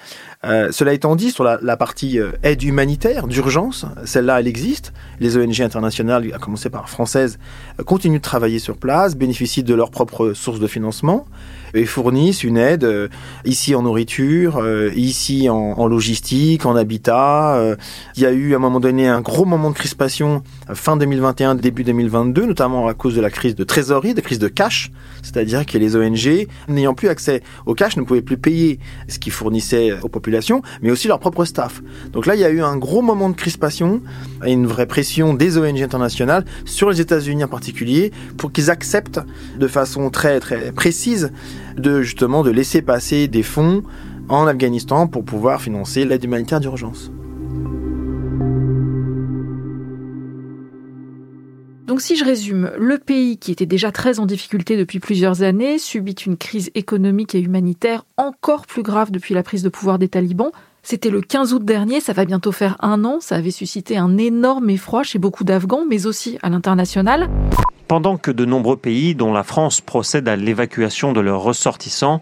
Euh, 0.43 0.69
cela 0.71 0.93
étant 0.93 1.15
dit, 1.15 1.29
sur 1.29 1.43
la, 1.43 1.77
partie 1.77 2.19
euh, 2.19 2.31
aide 2.41 2.63
humanitaire 2.63 3.27
d'urgence, 3.27 3.85
celle-là, 4.05 4.39
elle 4.39 4.47
existe. 4.47 4.91
Les 5.19 5.37
ONG 5.37 5.61
internationales, 5.61 6.31
à 6.33 6.39
commencer 6.39 6.69
par 6.69 6.89
françaises, 6.89 7.37
euh, 7.79 7.83
continuent 7.83 8.17
de 8.17 8.21
travailler 8.21 8.59
sur 8.59 8.77
place, 8.77 9.15
bénéficient 9.15 9.63
de 9.63 9.75
leurs 9.75 9.91
propres 9.91 10.33
sources 10.33 10.59
de 10.59 10.67
financement 10.67 11.25
et 11.73 11.85
fournissent 11.85 12.43
une 12.43 12.57
aide 12.57 13.09
ici 13.45 13.75
en 13.75 13.83
nourriture, 13.83 14.61
ici 14.93 15.47
en, 15.49 15.55
en, 15.55 15.87
logistique, 15.87 16.65
en 16.65 16.75
habitat. 16.75 17.77
Il 18.17 18.23
y 18.23 18.25
a 18.25 18.31
eu 18.31 18.51
à 18.51 18.57
un 18.57 18.59
moment 18.59 18.81
donné 18.81 19.07
un 19.07 19.21
gros 19.21 19.45
moment 19.45 19.69
de 19.69 19.75
crispation 19.75 20.43
fin 20.73 20.97
2021, 20.97 21.50
début 21.55 21.83
2022, 21.83 22.45
notamment 22.45 22.87
à 22.87 22.93
cause 22.93 23.15
de 23.15 23.21
la 23.21 23.29
crise 23.29 23.55
de 23.55 23.63
trésorerie, 23.63 24.13
de 24.13 24.21
crise 24.21 24.39
de 24.39 24.47
cash, 24.47 24.91
c'est-à-dire 25.21 25.65
que 25.65 25.77
les 25.77 25.95
ONG, 25.95 26.47
n'ayant 26.67 26.93
plus 26.93 27.09
accès 27.09 27.41
au 27.65 27.73
cash, 27.73 27.97
ne 27.97 28.03
pouvaient 28.03 28.21
plus 28.21 28.37
payer 28.37 28.79
ce 29.07 29.19
qu'ils 29.19 29.31
fournissaient 29.31 29.93
aux 30.01 30.09
populations, 30.09 30.61
mais 30.81 30.91
aussi 30.91 31.07
leur 31.07 31.19
propre 31.19 31.45
staff. 31.45 31.81
Donc 32.11 32.25
là, 32.25 32.35
il 32.35 32.41
y 32.41 32.45
a 32.45 32.49
eu 32.49 32.61
un 32.61 32.77
gros 32.77 33.01
moment 33.01 33.29
de 33.29 33.35
crispation 33.35 34.01
et 34.45 34.51
une 34.51 34.67
vraie 34.67 34.87
pression 34.87 35.33
des 35.33 35.57
ONG 35.57 35.81
internationales 35.81 36.45
sur 36.65 36.89
les 36.89 37.01
États-Unis 37.01 37.43
en 37.43 37.47
particulier 37.47 38.11
pour 38.37 38.51
qu'ils 38.51 38.69
acceptent 38.69 39.21
de 39.57 39.67
façon 39.67 40.09
très 40.09 40.39
très 40.39 40.71
précise 40.71 41.31
de 41.77 42.01
justement 42.01 42.43
de 42.43 42.51
laisser 42.51 42.81
passer 42.81 43.27
des 43.27 43.43
fonds 43.43 43.83
en 44.29 44.47
Afghanistan 44.47 45.07
pour 45.07 45.25
pouvoir 45.25 45.61
financer 45.61 46.05
l'aide 46.05 46.23
humanitaire 46.23 46.59
d'urgence. 46.59 47.11
Donc 51.91 51.99
si 51.99 52.15
je 52.15 52.23
résume, 52.23 52.71
le 52.77 52.97
pays 52.99 53.37
qui 53.37 53.51
était 53.51 53.65
déjà 53.65 53.91
très 53.91 54.21
en 54.21 54.25
difficulté 54.25 54.77
depuis 54.77 55.01
plusieurs 55.01 55.41
années 55.41 55.77
subit 55.77 56.13
une 56.13 56.37
crise 56.37 56.71
économique 56.73 57.35
et 57.35 57.41
humanitaire 57.41 58.05
encore 58.15 58.65
plus 58.65 58.81
grave 58.81 59.11
depuis 59.11 59.33
la 59.33 59.43
prise 59.43 59.61
de 59.61 59.67
pouvoir 59.67 59.99
des 59.99 60.07
talibans. 60.07 60.51
C'était 60.83 61.09
le 61.09 61.19
15 61.19 61.51
août 61.51 61.65
dernier, 61.65 61.99
ça 61.99 62.13
va 62.13 62.23
bientôt 62.23 62.53
faire 62.53 62.77
un 62.79 63.03
an, 63.03 63.17
ça 63.19 63.35
avait 63.35 63.51
suscité 63.51 63.97
un 63.97 64.17
énorme 64.17 64.69
effroi 64.69 65.03
chez 65.03 65.19
beaucoup 65.19 65.43
d'Afghans, 65.43 65.83
mais 65.85 66.05
aussi 66.05 66.39
à 66.41 66.49
l'international. 66.49 67.29
Pendant 67.89 68.15
que 68.15 68.31
de 68.31 68.45
nombreux 68.45 68.77
pays, 68.77 69.13
dont 69.13 69.33
la 69.33 69.43
France, 69.43 69.81
procèdent 69.81 70.29
à 70.29 70.37
l'évacuation 70.37 71.11
de 71.11 71.19
leurs 71.19 71.41
ressortissants, 71.41 72.21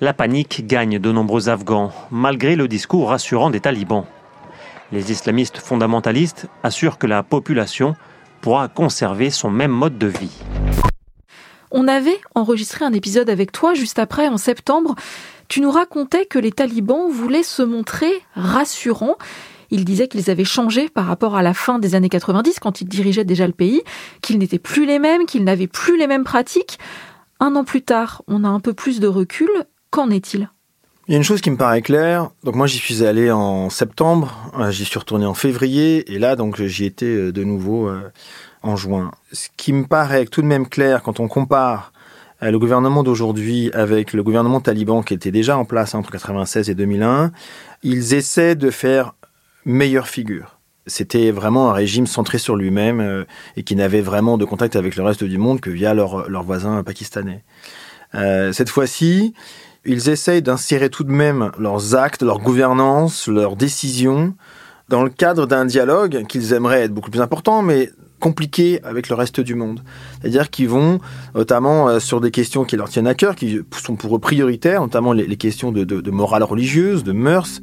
la 0.00 0.14
panique 0.14 0.64
gagne 0.64 1.00
de 1.00 1.10
nombreux 1.10 1.48
Afghans, 1.48 1.90
malgré 2.12 2.54
le 2.54 2.68
discours 2.68 3.08
rassurant 3.08 3.50
des 3.50 3.58
talibans. 3.58 4.04
Les 4.92 5.10
islamistes 5.10 5.58
fondamentalistes 5.58 6.46
assurent 6.62 6.98
que 6.98 7.08
la 7.08 7.24
population 7.24 7.96
pourra 8.40 8.68
conserver 8.68 9.30
son 9.30 9.50
même 9.50 9.70
mode 9.70 9.98
de 9.98 10.06
vie. 10.06 10.36
On 11.70 11.86
avait 11.86 12.18
enregistré 12.34 12.84
un 12.84 12.92
épisode 12.92 13.28
avec 13.28 13.52
toi 13.52 13.74
juste 13.74 13.98
après, 13.98 14.28
en 14.28 14.38
septembre. 14.38 14.94
Tu 15.48 15.60
nous 15.60 15.70
racontais 15.70 16.26
que 16.26 16.38
les 16.38 16.52
talibans 16.52 17.10
voulaient 17.10 17.42
se 17.42 17.62
montrer 17.62 18.12
rassurants. 18.34 19.16
Ils 19.70 19.84
disaient 19.84 20.08
qu'ils 20.08 20.30
avaient 20.30 20.44
changé 20.44 20.88
par 20.88 21.06
rapport 21.06 21.36
à 21.36 21.42
la 21.42 21.52
fin 21.52 21.78
des 21.78 21.94
années 21.94 22.08
90, 22.08 22.58
quand 22.58 22.80
ils 22.80 22.88
dirigeaient 22.88 23.24
déjà 23.24 23.46
le 23.46 23.52
pays, 23.52 23.82
qu'ils 24.22 24.38
n'étaient 24.38 24.58
plus 24.58 24.86
les 24.86 24.98
mêmes, 24.98 25.26
qu'ils 25.26 25.44
n'avaient 25.44 25.66
plus 25.66 25.98
les 25.98 26.06
mêmes 26.06 26.24
pratiques. 26.24 26.78
Un 27.40 27.54
an 27.54 27.64
plus 27.64 27.82
tard, 27.82 28.22
on 28.28 28.44
a 28.44 28.48
un 28.48 28.60
peu 28.60 28.72
plus 28.72 29.00
de 29.00 29.06
recul. 29.06 29.50
Qu'en 29.90 30.10
est-il? 30.10 30.50
Il 31.08 31.12
y 31.12 31.14
a 31.14 31.16
une 31.16 31.24
chose 31.24 31.40
qui 31.40 31.50
me 31.50 31.56
paraît 31.56 31.80
claire. 31.80 32.30
Donc 32.44 32.54
moi 32.54 32.66
j'y 32.66 32.76
suis 32.76 33.02
allé 33.02 33.30
en 33.30 33.70
septembre, 33.70 34.52
euh, 34.58 34.70
j'y 34.70 34.84
suis 34.84 34.98
retourné 34.98 35.24
en 35.24 35.32
février 35.32 36.12
et 36.12 36.18
là 36.18 36.36
donc 36.36 36.62
j'y 36.62 36.84
étais 36.84 37.06
euh, 37.06 37.32
de 37.32 37.44
nouveau 37.44 37.88
euh, 37.88 38.12
en 38.62 38.76
juin. 38.76 39.10
Ce 39.32 39.48
qui 39.56 39.72
me 39.72 39.86
paraît 39.86 40.26
tout 40.26 40.42
de 40.42 40.46
même 40.46 40.68
clair 40.68 41.02
quand 41.02 41.18
on 41.18 41.26
compare 41.26 41.92
le 42.40 42.56
gouvernement 42.56 43.02
d'aujourd'hui 43.02 43.68
avec 43.72 44.12
le 44.12 44.22
gouvernement 44.22 44.60
taliban 44.60 45.02
qui 45.02 45.12
était 45.12 45.32
déjà 45.32 45.58
en 45.58 45.64
place 45.64 45.96
entre 45.96 46.12
1996 46.12 46.70
et 46.70 46.74
2001, 46.76 47.32
ils 47.82 48.14
essaient 48.14 48.54
de 48.54 48.70
faire 48.70 49.14
meilleure 49.64 50.06
figure. 50.06 50.56
C'était 50.86 51.32
vraiment 51.32 51.68
un 51.70 51.72
régime 51.72 52.06
centré 52.06 52.38
sur 52.38 52.54
lui-même 52.54 53.26
et 53.56 53.64
qui 53.64 53.74
n'avait 53.74 54.02
vraiment 54.02 54.38
de 54.38 54.44
contact 54.44 54.76
avec 54.76 54.94
le 54.94 55.02
reste 55.02 55.24
du 55.24 55.36
monde 55.36 55.60
que 55.60 55.68
via 55.68 55.94
leurs 55.94 56.30
leur 56.30 56.44
voisins 56.44 56.84
pakistanais. 56.84 57.42
cette 58.12 58.68
fois-ci, 58.68 59.34
ils 59.84 60.08
essayent 60.08 60.42
d'insérer 60.42 60.90
tout 60.90 61.04
de 61.04 61.12
même 61.12 61.50
leurs 61.58 61.94
actes, 61.94 62.22
leur 62.22 62.38
gouvernance, 62.38 63.28
leurs 63.28 63.56
décisions 63.56 64.34
dans 64.88 65.02
le 65.02 65.10
cadre 65.10 65.46
d'un 65.46 65.64
dialogue 65.64 66.24
qu'ils 66.28 66.52
aimeraient 66.52 66.82
être 66.82 66.94
beaucoup 66.94 67.10
plus 67.10 67.20
important, 67.20 67.62
mais 67.62 67.90
compliqué 68.20 68.80
avec 68.84 69.08
le 69.08 69.14
reste 69.14 69.40
du 69.40 69.54
monde. 69.54 69.80
C'est-à-dire 70.20 70.50
qu'ils 70.50 70.68
vont, 70.68 70.98
notamment 71.34 71.88
euh, 71.88 72.00
sur 72.00 72.20
des 72.20 72.30
questions 72.30 72.64
qui 72.64 72.76
leur 72.76 72.88
tiennent 72.88 73.06
à 73.06 73.14
cœur, 73.14 73.36
qui 73.36 73.60
sont 73.72 73.96
pour 73.96 74.16
eux 74.16 74.18
prioritaires, 74.18 74.80
notamment 74.80 75.12
les, 75.12 75.36
questions 75.36 75.70
de, 75.70 76.10
morale 76.10 76.42
religieuse, 76.42 77.04
de 77.04 77.12
mœurs, 77.12 77.60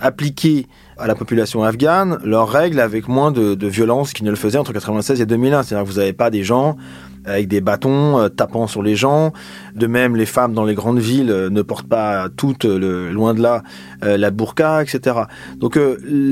appliquer 0.00 0.66
à 0.98 1.06
la 1.06 1.14
population 1.14 1.64
afghane 1.64 2.18
leurs 2.24 2.48
règles 2.48 2.80
avec 2.80 3.08
moins 3.08 3.30
de, 3.30 3.54
de 3.54 3.66
violence 3.66 4.12
qu'ils 4.12 4.26
ne 4.26 4.30
le 4.30 4.36
faisaient 4.36 4.58
entre 4.58 4.70
1996 4.70 5.20
et 5.20 5.26
2001. 5.26 5.62
C'est-à-dire 5.62 5.86
que 5.86 5.90
vous 5.90 5.98
n'avez 5.98 6.12
pas 6.12 6.30
des 6.30 6.44
gens 6.44 6.76
avec 7.24 7.48
des 7.48 7.60
bâtons, 7.60 8.18
euh, 8.18 8.28
tapant 8.28 8.66
sur 8.66 8.82
les 8.82 8.96
gens. 8.96 9.32
De 9.74 9.86
même, 9.86 10.16
les 10.16 10.26
femmes 10.26 10.52
dans 10.52 10.64
les 10.64 10.74
grandes 10.74 10.98
villes 10.98 11.30
euh, 11.30 11.50
ne 11.50 11.62
portent 11.62 11.88
pas 11.88 12.28
toutes, 12.36 12.64
le, 12.64 13.10
loin 13.10 13.34
de 13.34 13.42
là, 13.42 13.62
euh, 14.04 14.16
la 14.16 14.30
burqa, 14.30 14.82
etc. 14.82 15.16
Donc 15.58 15.78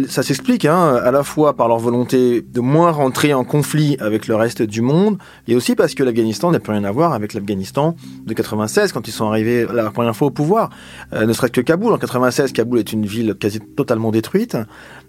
ça 0.09 0.23
s'explique 0.23 0.65
hein, 0.65 0.97
à 1.03 1.11
la 1.11 1.23
fois 1.23 1.57
par 1.57 1.69
leur 1.69 1.79
volonté 1.79 2.43
de 2.43 2.61
moins 2.61 2.91
rentrer 2.91 3.35
en 3.35 3.45
conflit 3.45 3.97
avec 4.01 4.27
le 4.27 4.37
reste 4.37 4.63
du 4.63 4.81
monde, 4.81 5.19
et 5.49 5.57
aussi 5.57 5.75
parce 5.75 5.95
que 5.95 6.03
l'Afghanistan 6.03 6.51
n'a 6.51 6.61
plus 6.61 6.73
rien 6.73 6.85
à 6.85 6.91
voir 6.91 7.13
avec 7.13 7.35
l'Afghanistan 7.35 7.97
de 8.27 8.35
96 8.35 8.93
quand 8.93 9.09
ils 9.09 9.13
sont 9.13 9.27
arrivés 9.27 9.67
la 9.73 9.91
première 9.91 10.15
fois 10.15 10.29
au 10.29 10.31
pouvoir. 10.31 10.71
ne 11.13 11.33
serait-ce 11.33 11.53
que 11.53 11.61
Kaboul. 11.61 11.93
En 11.93 11.99
96, 11.99 12.53
Kaboul 12.53 12.79
est 12.79 12.93
une 12.93 13.07
ville 13.07 13.35
quasi 13.35 13.61
totalement 13.61 14.11
détruite. 14.11 14.57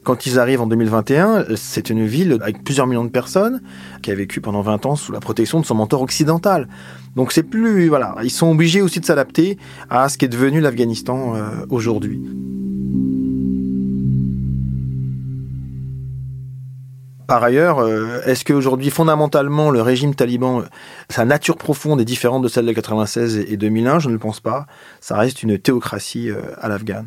Quand 0.04 0.26
ils 0.26 0.40
arrivent 0.40 0.62
en 0.62 0.68
2021, 0.68 1.46
c'est 1.56 1.90
une 1.90 2.06
ville 2.06 2.38
avec 2.42 2.64
plusieurs 2.64 2.88
millions 2.88 3.06
de 3.06 3.10
personnes 3.10 3.62
qui 4.02 4.12
a 4.12 4.16
vécu 4.16 4.42
pendant 4.42 4.62
20 4.62 4.86
ans 4.86 4.96
sous 4.96 5.12
la 5.12 5.20
protection 5.20 5.60
de 5.60 5.66
son 5.66 5.73
mentor 5.74 6.02
occidental. 6.02 6.68
Donc 7.16 7.32
c'est 7.32 7.44
plus 7.44 7.88
voilà, 7.90 8.16
ils 8.24 8.32
sont 8.32 8.52
obligés 8.52 8.82
aussi 8.82 9.00
de 9.00 9.06
s'adapter 9.06 9.58
à 9.90 10.10
ce 10.10 10.18
qui 10.18 10.26
est 10.26 10.30
devenu 10.30 10.62
l'Afghanistan 10.62 11.36
euh, 11.36 11.66
aujourd'hui. 11.70 12.22
Par 17.28 17.44
ailleurs, 17.44 17.80
euh, 17.80 18.22
est-ce 18.26 18.44
qu'aujourd'hui, 18.44 18.90
fondamentalement, 18.90 19.72
le 19.72 19.82
régime 19.82 20.14
taliban, 20.14 20.64
sa 21.10 21.26
nature 21.26 21.58
profonde 21.58 22.02
est 22.02 22.06
différente 22.06 22.44
de 22.44 22.48
celle 22.48 22.66
de 22.66 22.74
96 22.74 23.38
et 23.38 23.58
2001 23.58 24.00
Je 24.00 24.10
ne 24.10 24.14
le 24.14 24.20
pense 24.20 24.40
pas. 24.40 24.66
Ça 25.00 25.18
reste 25.18 25.42
une 25.42 25.58
théocratie 25.58 26.30
euh, 26.30 26.42
à 26.58 26.68
l'Afghan. 26.68 27.06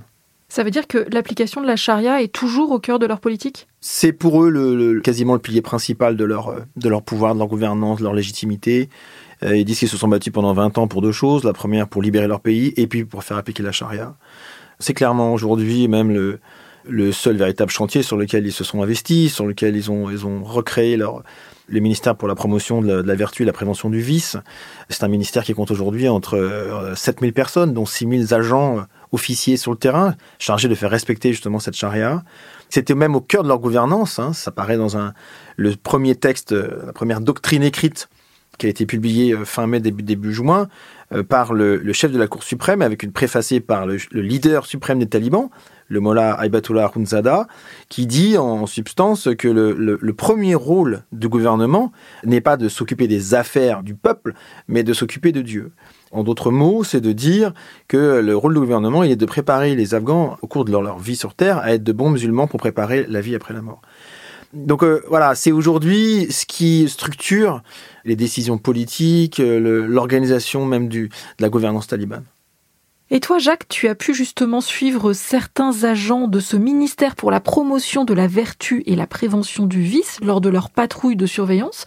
Ça 0.48 0.62
veut 0.62 0.70
dire 0.70 0.86
que 0.86 1.06
l'application 1.12 1.60
de 1.60 1.66
la 1.66 1.76
charia 1.76 2.22
est 2.22 2.32
toujours 2.32 2.70
au 2.70 2.78
cœur 2.78 2.98
de 2.98 3.06
leur 3.06 3.20
politique? 3.20 3.66
C'est 3.80 4.12
pour 4.12 4.44
eux 4.44 4.50
le, 4.50 5.00
quasiment 5.00 5.34
le 5.34 5.40
pilier 5.40 5.62
principal 5.62 6.16
de 6.16 6.24
leur, 6.24 6.48
euh, 6.48 6.60
de 6.76 6.88
leur 6.88 7.02
pouvoir, 7.02 7.34
de 7.34 7.38
leur 7.40 7.48
gouvernance, 7.48 7.98
de 7.98 8.04
leur 8.04 8.14
légitimité. 8.14 8.88
Euh, 9.42 9.56
ils 9.56 9.64
disent 9.64 9.80
qu'ils 9.80 9.88
se 9.88 9.96
sont 9.96 10.08
battus 10.08 10.32
pendant 10.32 10.52
20 10.52 10.78
ans 10.78 10.88
pour 10.88 11.02
deux 11.02 11.12
choses. 11.12 11.44
La 11.44 11.52
première, 11.52 11.88
pour 11.88 12.00
libérer 12.02 12.28
leur 12.28 12.40
pays, 12.40 12.72
et 12.76 12.86
puis 12.86 13.04
pour 13.04 13.24
faire 13.24 13.36
appliquer 13.36 13.62
la 13.62 13.72
charia. 13.72 14.14
C'est 14.78 14.94
clairement 14.94 15.32
aujourd'hui 15.32 15.88
même 15.88 16.10
le, 16.10 16.38
le 16.88 17.12
seul 17.12 17.36
véritable 17.36 17.70
chantier 17.70 18.02
sur 18.02 18.16
lequel 18.16 18.46
ils 18.46 18.52
se 18.52 18.64
sont 18.64 18.82
investis, 18.82 19.34
sur 19.34 19.46
lequel 19.46 19.76
ils 19.76 19.90
ont, 19.90 20.10
ils 20.10 20.26
ont 20.26 20.42
recréé 20.44 20.96
leur, 20.96 21.22
le 21.68 21.80
ministère 21.80 22.16
pour 22.16 22.28
la 22.28 22.34
promotion 22.34 22.80
de 22.80 22.92
la, 22.92 23.14
vertu 23.14 23.42
et 23.42 23.46
la 23.46 23.52
prévention 23.52 23.90
du 23.90 24.00
vice. 24.00 24.36
C'est 24.88 25.04
un 25.04 25.08
ministère 25.08 25.44
qui 25.44 25.54
compte 25.54 25.70
aujourd'hui 25.70 26.08
entre 26.08 26.92
7000 26.94 27.30
euh, 27.30 27.32
personnes, 27.32 27.74
dont 27.74 27.86
6000 27.86 28.32
agents 28.34 28.84
officiers 29.12 29.56
sur 29.56 29.72
le 29.72 29.78
terrain, 29.78 30.14
chargés 30.38 30.68
de 30.68 30.74
faire 30.74 30.90
respecter 30.90 31.32
justement 31.32 31.58
cette 31.58 31.74
charia. 31.74 32.22
C'était 32.68 32.94
même 32.94 33.14
au 33.14 33.20
cœur 33.20 33.42
de 33.42 33.48
leur 33.48 33.58
gouvernance. 33.58 34.18
Hein. 34.18 34.32
Ça 34.32 34.50
paraît 34.50 34.76
dans 34.76 34.96
un, 34.96 35.14
le 35.56 35.74
premier 35.76 36.14
texte, 36.14 36.52
euh, 36.52 36.86
la 36.86 36.92
première 36.92 37.20
doctrine 37.20 37.62
écrite 37.62 38.08
qui 38.58 38.66
a 38.66 38.68
été 38.68 38.86
publiée 38.86 39.32
euh, 39.32 39.44
fin 39.44 39.66
mai, 39.66 39.80
début, 39.80 40.02
début 40.02 40.32
juin, 40.32 40.68
euh, 41.12 41.22
par 41.22 41.52
le, 41.52 41.92
chef 41.92 42.12
de 42.12 42.18
la 42.18 42.26
Cour 42.26 42.42
suprême, 42.42 42.82
avec 42.82 43.02
une 43.02 43.12
préfacée 43.12 43.60
par 43.60 43.86
le, 43.86 43.98
leader 44.12 44.66
suprême 44.66 44.98
des 44.98 45.06
talibans, 45.06 45.50
le 45.88 46.00
Mollah 46.00 46.36
Aybatullah 46.40 46.90
Khunzada, 46.92 47.46
qui 47.88 48.06
dit 48.06 48.36
en 48.38 48.66
substance 48.66 49.28
que 49.38 49.48
le, 49.48 50.12
premier 50.14 50.54
rôle 50.54 51.02
du 51.12 51.28
gouvernement 51.28 51.92
n'est 52.24 52.40
pas 52.40 52.56
de 52.56 52.68
s'occuper 52.68 53.06
des 53.06 53.34
affaires 53.34 53.82
du 53.82 53.94
peuple, 53.94 54.34
mais 54.68 54.82
de 54.82 54.92
s'occuper 54.92 55.32
de 55.32 55.42
Dieu. 55.42 55.72
En 56.12 56.24
d'autres 56.24 56.50
mots, 56.50 56.84
c'est 56.84 57.00
de 57.00 57.12
dire 57.12 57.52
que 57.88 58.20
le 58.20 58.36
rôle 58.36 58.54
du 58.54 58.60
gouvernement, 58.60 59.02
il 59.02 59.10
est 59.10 59.16
de 59.16 59.26
préparer 59.26 59.74
les 59.74 59.94
Afghans 59.94 60.38
au 60.40 60.46
cours 60.46 60.64
de 60.64 60.72
leur, 60.72 60.98
vie 60.98 61.16
sur 61.16 61.34
Terre 61.34 61.58
à 61.58 61.72
être 61.72 61.84
de 61.84 61.92
bons 61.92 62.10
musulmans 62.10 62.46
pour 62.46 62.58
préparer 62.58 63.06
la 63.08 63.20
vie 63.20 63.34
après 63.34 63.54
la 63.54 63.62
mort. 63.62 63.82
Donc 64.54 64.82
euh, 64.82 65.02
voilà, 65.08 65.34
c'est 65.34 65.52
aujourd'hui 65.52 66.28
ce 66.30 66.46
qui 66.46 66.88
structure 66.88 67.62
les 68.04 68.16
décisions 68.16 68.58
politiques, 68.58 69.40
euh, 69.40 69.86
l'organisation 69.86 70.64
même 70.64 70.88
de 70.88 71.08
la 71.40 71.48
gouvernance 71.48 71.88
talibane. 71.88 72.24
Et 73.10 73.20
toi, 73.20 73.38
Jacques, 73.38 73.68
tu 73.68 73.86
as 73.86 73.94
pu 73.94 74.14
justement 74.14 74.60
suivre 74.60 75.12
certains 75.12 75.84
agents 75.84 76.26
de 76.26 76.40
ce 76.40 76.56
ministère 76.56 77.14
pour 77.14 77.30
la 77.30 77.38
promotion 77.38 78.04
de 78.04 78.12
la 78.12 78.26
vertu 78.26 78.82
et 78.86 78.96
la 78.96 79.06
prévention 79.06 79.66
du 79.66 79.80
vice 79.80 80.18
lors 80.22 80.40
de 80.40 80.48
leur 80.48 80.70
patrouille 80.70 81.14
de 81.14 81.26
surveillance. 81.26 81.84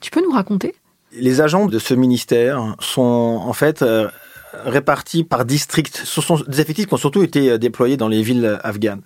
Tu 0.00 0.10
peux 0.10 0.22
nous 0.22 0.30
raconter? 0.30 0.74
Les 1.12 1.40
agents 1.40 1.66
de 1.66 1.78
ce 1.78 1.94
ministère 1.94 2.76
sont 2.80 3.40
en 3.42 3.52
fait 3.54 3.80
euh, 3.80 4.08
répartis 4.52 5.24
par 5.24 5.46
district. 5.46 6.02
Ce 6.04 6.20
sont 6.20 6.42
des 6.46 6.60
effectifs 6.60 6.86
qui 6.86 6.94
ont 6.94 6.98
surtout 6.98 7.22
été 7.22 7.50
euh, 7.50 7.58
déployés 7.58 7.96
dans 7.96 8.08
les 8.08 8.20
villes 8.20 8.58
afghanes. 8.62 9.00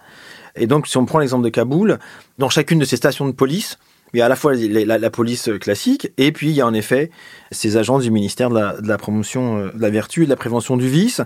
Et 0.57 0.67
donc, 0.67 0.89
si 0.89 0.97
on 0.97 1.07
prend 1.07 1.21
l'exemple 1.21 1.45
de 1.45 1.49
Kaboul, 1.49 2.01
dans 2.39 2.49
chacune 2.49 2.81
de 2.81 2.85
ces 2.85 2.97
stations 2.97 3.27
de 3.27 3.33
police, 3.33 3.79
il 4.13 4.19
y 4.19 4.23
a 4.23 4.27
à 4.27 4.29
la 4.29 4.37
fois 4.37 4.55
la, 4.55 5.11
police 5.11 5.51
classique, 5.61 6.13
et 6.19 6.33
puis 6.33 6.51
il 6.51 6.55
y 6.55 6.61
a 6.61 6.67
en 6.67 6.75
effet 6.75 7.11
ces 7.51 7.77
agents 7.77 7.99
du 7.99 8.11
ministère 8.11 8.51
de 8.51 8.87
la, 8.87 8.99
promotion 8.99 9.59
euh, 9.59 9.73
de 9.73 9.81
la 9.81 9.91
vertu 9.91 10.23
et 10.23 10.25
de 10.25 10.31
la 10.31 10.37
prévention 10.37 10.77
du 10.77 10.89
vice. 10.89 11.21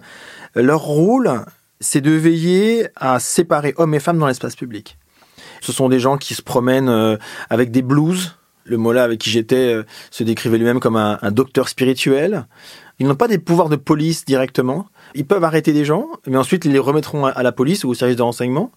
Leur 0.54 0.80
rôle, 0.80 1.44
c'est 1.80 2.00
de 2.00 2.12
veiller 2.12 2.88
à 2.96 3.18
séparer 3.20 3.74
hommes 3.76 3.94
et 3.94 4.00
femmes 4.00 4.18
dans 4.18 4.26
l'espace 4.26 4.56
public. 4.56 4.98
Ce 5.60 5.72
sont 5.72 5.88
des 5.88 6.00
gens 6.00 6.16
qui 6.16 6.34
se 6.34 6.42
promènent 6.42 7.18
avec 7.50 7.70
des 7.70 7.82
blouses, 7.82 8.36
le 8.66 8.76
Mola 8.76 9.04
avec 9.04 9.20
qui 9.20 9.30
j'étais 9.30 9.74
euh, 9.74 9.84
se 10.10 10.24
décrivait 10.24 10.58
lui-même 10.58 10.80
comme 10.80 10.96
un, 10.96 11.18
docteur 11.30 11.68
spirituel. 11.68 12.46
Ils 12.98 13.06
n'ont 13.06 13.14
pas 13.14 13.28
des 13.28 13.38
pouvoirs 13.38 13.68
de 13.68 13.76
police 13.76 14.24
directement. 14.24 14.86
Ils 15.16 15.24
peuvent 15.24 15.44
arrêter 15.44 15.72
des 15.72 15.84
gens, 15.84 16.08
mais 16.26 16.36
ensuite 16.36 16.64
ils 16.64 16.72
les 16.72 16.78
remettront 16.78 17.24
à, 17.24 17.42
la 17.42 17.52
police 17.52 17.84
ou 17.84 17.88
au 17.88 17.94
service 17.94 18.16
de 18.16 18.22
renseignement. 18.22 18.70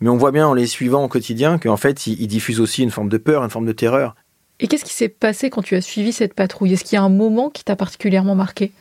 Mais 0.00 0.08
on 0.10 0.16
voit 0.16 0.30
bien 0.30 0.46
en 0.46 0.54
les 0.54 0.66
suivant 0.66 1.02
au 1.02 1.08
quotidien 1.08 1.58
qu'en 1.58 1.76
fait 1.76 2.06
ils, 2.06 2.26
diffusent 2.26 2.60
aussi 2.60 2.82
une 2.82 2.90
forme 2.90 3.08
de 3.08 3.16
peur, 3.16 3.42
une 3.42 3.50
forme 3.50 3.66
de 3.66 3.72
terreur. 3.72 4.14
Et 4.60 4.68
qu'est-ce 4.68 4.84
qui 4.84 4.94
s'est 4.94 5.08
passé 5.08 5.50
quand 5.50 5.62
tu 5.62 5.74
as 5.74 5.80
suivi 5.80 6.12
cette 6.12 6.34
patrouille? 6.34 6.74
Est-ce 6.74 6.84
qu'il 6.84 6.96
y 6.96 6.98
a 6.98 7.02
un 7.02 7.08
moment 7.08 7.50
qui 7.50 7.64
t'a 7.64 7.76
particulièrement 7.76 8.34
marqué? 8.34 8.72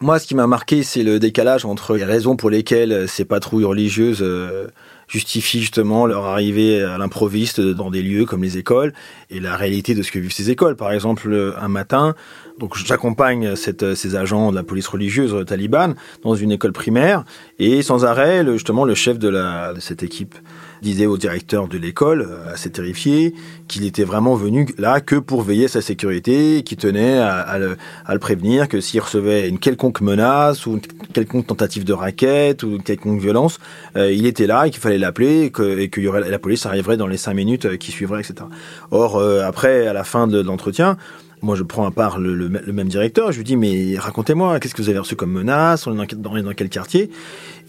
Moi, 0.00 0.18
ce 0.18 0.26
qui 0.26 0.34
m'a 0.34 0.46
marqué, 0.46 0.82
c'est 0.82 1.02
le 1.02 1.18
décalage 1.18 1.64
entre 1.64 1.96
les 1.96 2.04
raisons 2.04 2.36
pour 2.36 2.50
lesquelles 2.50 3.08
ces 3.08 3.24
patrouilles 3.24 3.64
religieuses 3.64 4.20
euh, 4.20 4.68
justifie 5.08 5.60
justement 5.60 6.06
leur 6.06 6.24
arrivée 6.24 6.82
à 6.82 6.98
l'improviste 6.98 7.60
dans 7.60 7.90
des 7.90 8.02
lieux 8.02 8.24
comme 8.24 8.42
les 8.42 8.58
écoles 8.58 8.92
et 9.30 9.40
la 9.40 9.56
réalité 9.56 9.94
de 9.94 10.02
ce 10.02 10.10
que 10.10 10.18
vivent 10.18 10.32
ces 10.32 10.50
écoles. 10.50 10.76
Par 10.76 10.92
exemple, 10.92 11.54
un 11.60 11.68
matin, 11.68 12.14
donc 12.58 12.76
j'accompagne 12.76 13.54
ces 13.56 14.16
agents 14.16 14.50
de 14.50 14.56
la 14.56 14.62
police 14.62 14.88
religieuse 14.88 15.44
talibane 15.46 15.94
dans 16.22 16.34
une 16.34 16.52
école 16.52 16.72
primaire 16.72 17.24
et 17.58 17.82
sans 17.82 18.04
arrêt, 18.04 18.44
justement, 18.52 18.84
le 18.84 18.94
chef 18.94 19.18
de, 19.18 19.28
la, 19.28 19.74
de 19.74 19.80
cette 19.80 20.02
équipe 20.02 20.34
disait 20.82 21.06
au 21.06 21.16
directeur 21.16 21.68
de 21.68 21.78
l'école, 21.78 22.26
euh, 22.28 22.52
assez 22.52 22.70
terrifié, 22.70 23.34
qu'il 23.68 23.84
était 23.84 24.04
vraiment 24.04 24.34
venu 24.34 24.66
là 24.78 25.00
que 25.00 25.16
pour 25.16 25.42
veiller 25.42 25.66
à 25.66 25.68
sa 25.68 25.80
sécurité, 25.80 26.62
qui 26.64 26.76
tenait 26.76 27.18
à, 27.18 27.58
le, 27.58 28.18
prévenir 28.18 28.68
que 28.68 28.80
s'il 28.80 29.00
recevait 29.00 29.48
une 29.48 29.58
quelconque 29.58 30.00
menace 30.00 30.66
ou 30.66 30.74
une 30.74 30.80
quelconque 31.12 31.46
tentative 31.46 31.84
de 31.84 31.92
raquette 31.92 32.62
ou 32.62 32.76
une 32.76 32.82
quelconque 32.82 33.20
violence, 33.20 33.58
euh, 33.96 34.12
il 34.12 34.26
était 34.26 34.46
là 34.46 34.66
et 34.66 34.70
qu'il 34.70 34.80
fallait 34.80 34.98
l'appeler 34.98 35.42
et 35.44 35.50
que, 35.50 36.00
y 36.00 36.08
aurait 36.08 36.28
la 36.28 36.38
police 36.38 36.66
arriverait 36.66 36.96
dans 36.96 37.06
les 37.06 37.16
cinq 37.16 37.34
minutes 37.34 37.66
euh, 37.66 37.76
qui 37.76 37.92
suivraient, 37.92 38.20
etc. 38.20 38.46
Or 38.90 39.20
après, 39.20 39.86
à 39.86 39.92
la 39.92 40.04
fin 40.04 40.26
de 40.26 40.40
l'entretien, 40.40 40.96
Moi, 41.42 41.54
je 41.54 41.62
prends 41.62 41.86
à 41.86 41.90
part 41.90 42.18
le, 42.18 42.48
même 42.48 42.88
directeur, 42.88 43.30
je 43.30 43.38
lui 43.38 43.44
dis, 43.44 43.56
mais 43.56 43.96
racontez-moi, 43.98 44.58
qu'est-ce 44.58 44.74
que 44.74 44.80
vous 44.80 44.88
avez 44.88 44.98
reçu 44.98 45.16
comme 45.16 45.32
menace, 45.32 45.86
on 45.86 46.02
est 46.02 46.14
dans, 46.14 46.52
quel 46.54 46.68
quartier? 46.70 47.10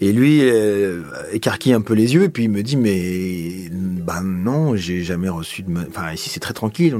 Et 0.00 0.12
lui, 0.12 0.40
euh, 0.42 1.02
écarquille 1.32 1.74
un 1.74 1.82
peu 1.82 1.92
les 1.92 2.14
yeux, 2.14 2.24
et 2.24 2.28
puis 2.30 2.44
il 2.44 2.50
me 2.50 2.62
dit, 2.62 2.76
mais 2.76 3.68
bah 3.70 4.22
non, 4.24 4.74
j'ai 4.74 5.02
jamais 5.02 5.28
reçu 5.28 5.62
de 5.62 5.70
menace. 5.70 5.88
Enfin, 5.90 6.12
ici, 6.12 6.30
c'est 6.30 6.40
très 6.40 6.54
tranquille, 6.54 6.96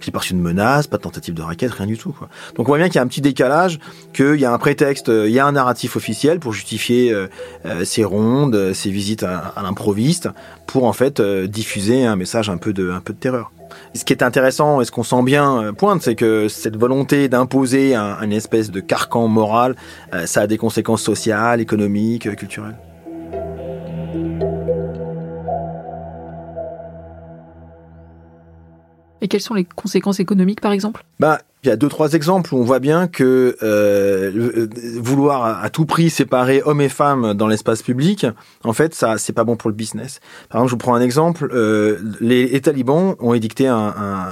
j'ai 0.00 0.10
pas 0.10 0.18
reçu 0.18 0.34
de 0.34 0.38
menace, 0.38 0.88
pas 0.88 0.96
de 0.96 1.02
tentative 1.02 1.34
de 1.34 1.42
raquette, 1.42 1.70
rien 1.70 1.86
du 1.86 1.96
tout. 1.96 2.16
Donc 2.56 2.68
on 2.68 2.72
voit 2.72 2.78
bien 2.78 2.88
qu'il 2.88 2.96
y 2.96 2.98
a 2.98 3.02
un 3.02 3.06
petit 3.06 3.20
décalage, 3.20 3.78
qu'il 4.12 4.40
y 4.40 4.44
a 4.44 4.52
un 4.52 4.58
prétexte, 4.58 5.08
il 5.08 5.30
y 5.30 5.38
a 5.38 5.46
un 5.46 5.52
narratif 5.52 5.94
officiel 5.94 6.40
pour 6.40 6.52
justifier 6.52 7.12
euh, 7.12 7.28
euh, 7.64 7.84
ces 7.84 8.02
rondes, 8.02 8.72
ces 8.72 8.90
visites 8.90 9.22
à, 9.22 9.38
à 9.38 9.62
l'improviste, 9.62 10.28
pour 10.66 10.84
en 10.84 10.92
fait 10.92 11.22
diffuser 11.22 12.04
un 12.04 12.16
message 12.16 12.50
un 12.50 12.56
peu 12.56 12.72
de, 12.72 12.90
un 12.90 13.00
peu 13.00 13.12
de 13.12 13.18
terreur. 13.18 13.52
Ce 13.94 14.04
qui 14.04 14.12
est 14.12 14.22
intéressant 14.22 14.80
et 14.80 14.84
ce 14.84 14.90
qu'on 14.90 15.02
sent 15.02 15.22
bien 15.22 15.62
euh, 15.62 15.72
pointe, 15.72 16.02
c'est 16.02 16.14
que 16.14 16.48
cette 16.48 16.76
volonté 16.76 17.28
d'imposer 17.28 17.94
un, 17.94 18.20
une 18.22 18.32
espèce 18.32 18.70
de 18.70 18.80
carcan 18.80 19.28
moral, 19.28 19.76
euh, 20.14 20.26
ça 20.26 20.42
a 20.42 20.46
des 20.46 20.58
conséquences 20.58 21.02
sociales, 21.02 21.60
économiques, 21.60 22.26
euh, 22.26 22.34
culturelles. 22.34 22.76
Et 29.22 29.28
quelles 29.28 29.40
sont 29.40 29.54
les 29.54 29.64
conséquences 29.64 30.18
économiques, 30.18 30.60
par 30.60 30.72
exemple? 30.72 31.04
Bah, 31.20 31.38
il 31.62 31.68
y 31.68 31.70
a 31.70 31.76
deux 31.76 31.88
trois 31.88 32.12
exemples 32.12 32.52
où 32.54 32.58
on 32.58 32.64
voit 32.64 32.80
bien 32.80 33.06
que 33.06 33.56
euh, 33.62 34.32
euh, 34.34 34.68
vouloir 35.00 35.62
à, 35.62 35.70
tout 35.70 35.86
prix 35.86 36.10
séparer 36.10 36.60
hommes 36.64 36.80
et 36.80 36.88
femmes 36.88 37.32
dans 37.34 37.46
l'espace 37.46 37.82
public, 37.82 38.26
en 38.64 38.72
fait, 38.72 38.94
ça 38.94 39.18
c'est 39.18 39.32
pas 39.32 39.44
bon 39.44 39.54
pour 39.54 39.70
le 39.70 39.76
business. 39.76 40.18
Par 40.48 40.58
exemple, 40.58 40.70
je 40.70 40.74
vous 40.74 40.78
prends 40.78 40.94
un 40.94 41.00
exemple. 41.00 41.48
Euh, 41.54 42.00
les, 42.20 42.60
talibans 42.60 43.14
ont 43.20 43.32
édicté 43.32 43.68
un, 43.68 43.94
un, 43.96 44.26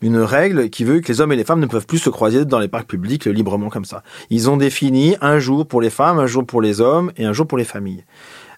une 0.00 0.16
règle 0.16 0.70
qui 0.70 0.84
veut 0.84 1.00
que 1.00 1.08
les 1.08 1.20
hommes 1.20 1.32
et 1.32 1.36
les 1.36 1.44
femmes 1.44 1.60
ne 1.60 1.66
peuvent 1.66 1.86
plus 1.86 1.98
se 1.98 2.08
croiser 2.08 2.46
dans 2.46 2.58
les 2.58 2.68
parcs 2.68 2.88
publics 2.88 3.26
librement 3.26 3.68
comme 3.68 3.84
ça. 3.84 4.02
Ils 4.30 4.48
ont 4.48 4.56
défini 4.56 5.16
un 5.20 5.38
jour 5.38 5.66
pour 5.66 5.82
les 5.82 5.90
femmes, 5.90 6.18
un 6.18 6.26
jour 6.26 6.46
pour 6.46 6.62
les 6.62 6.80
hommes 6.80 7.12
et 7.18 7.26
un 7.26 7.34
jour 7.34 7.46
pour 7.46 7.58
les 7.58 7.64
familles. 7.64 8.04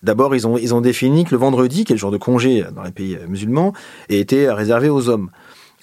D'abord, 0.04 0.34
ils 0.34 0.46
ont, 0.46 0.58
ils 0.58 0.74
ont 0.74 0.80
défini 0.80 1.24
que 1.24 1.30
le 1.30 1.38
vendredi, 1.38 1.84
qui 1.84 1.92
est 1.92 1.96
le 1.96 2.00
jour 2.00 2.10
de 2.10 2.16
congé 2.16 2.64
dans 2.74 2.82
les 2.82 2.90
pays 2.90 3.18
musulmans, 3.28 3.72
était 4.08 4.50
réservé 4.50 4.88
aux 4.88 5.08
hommes. 5.08 5.30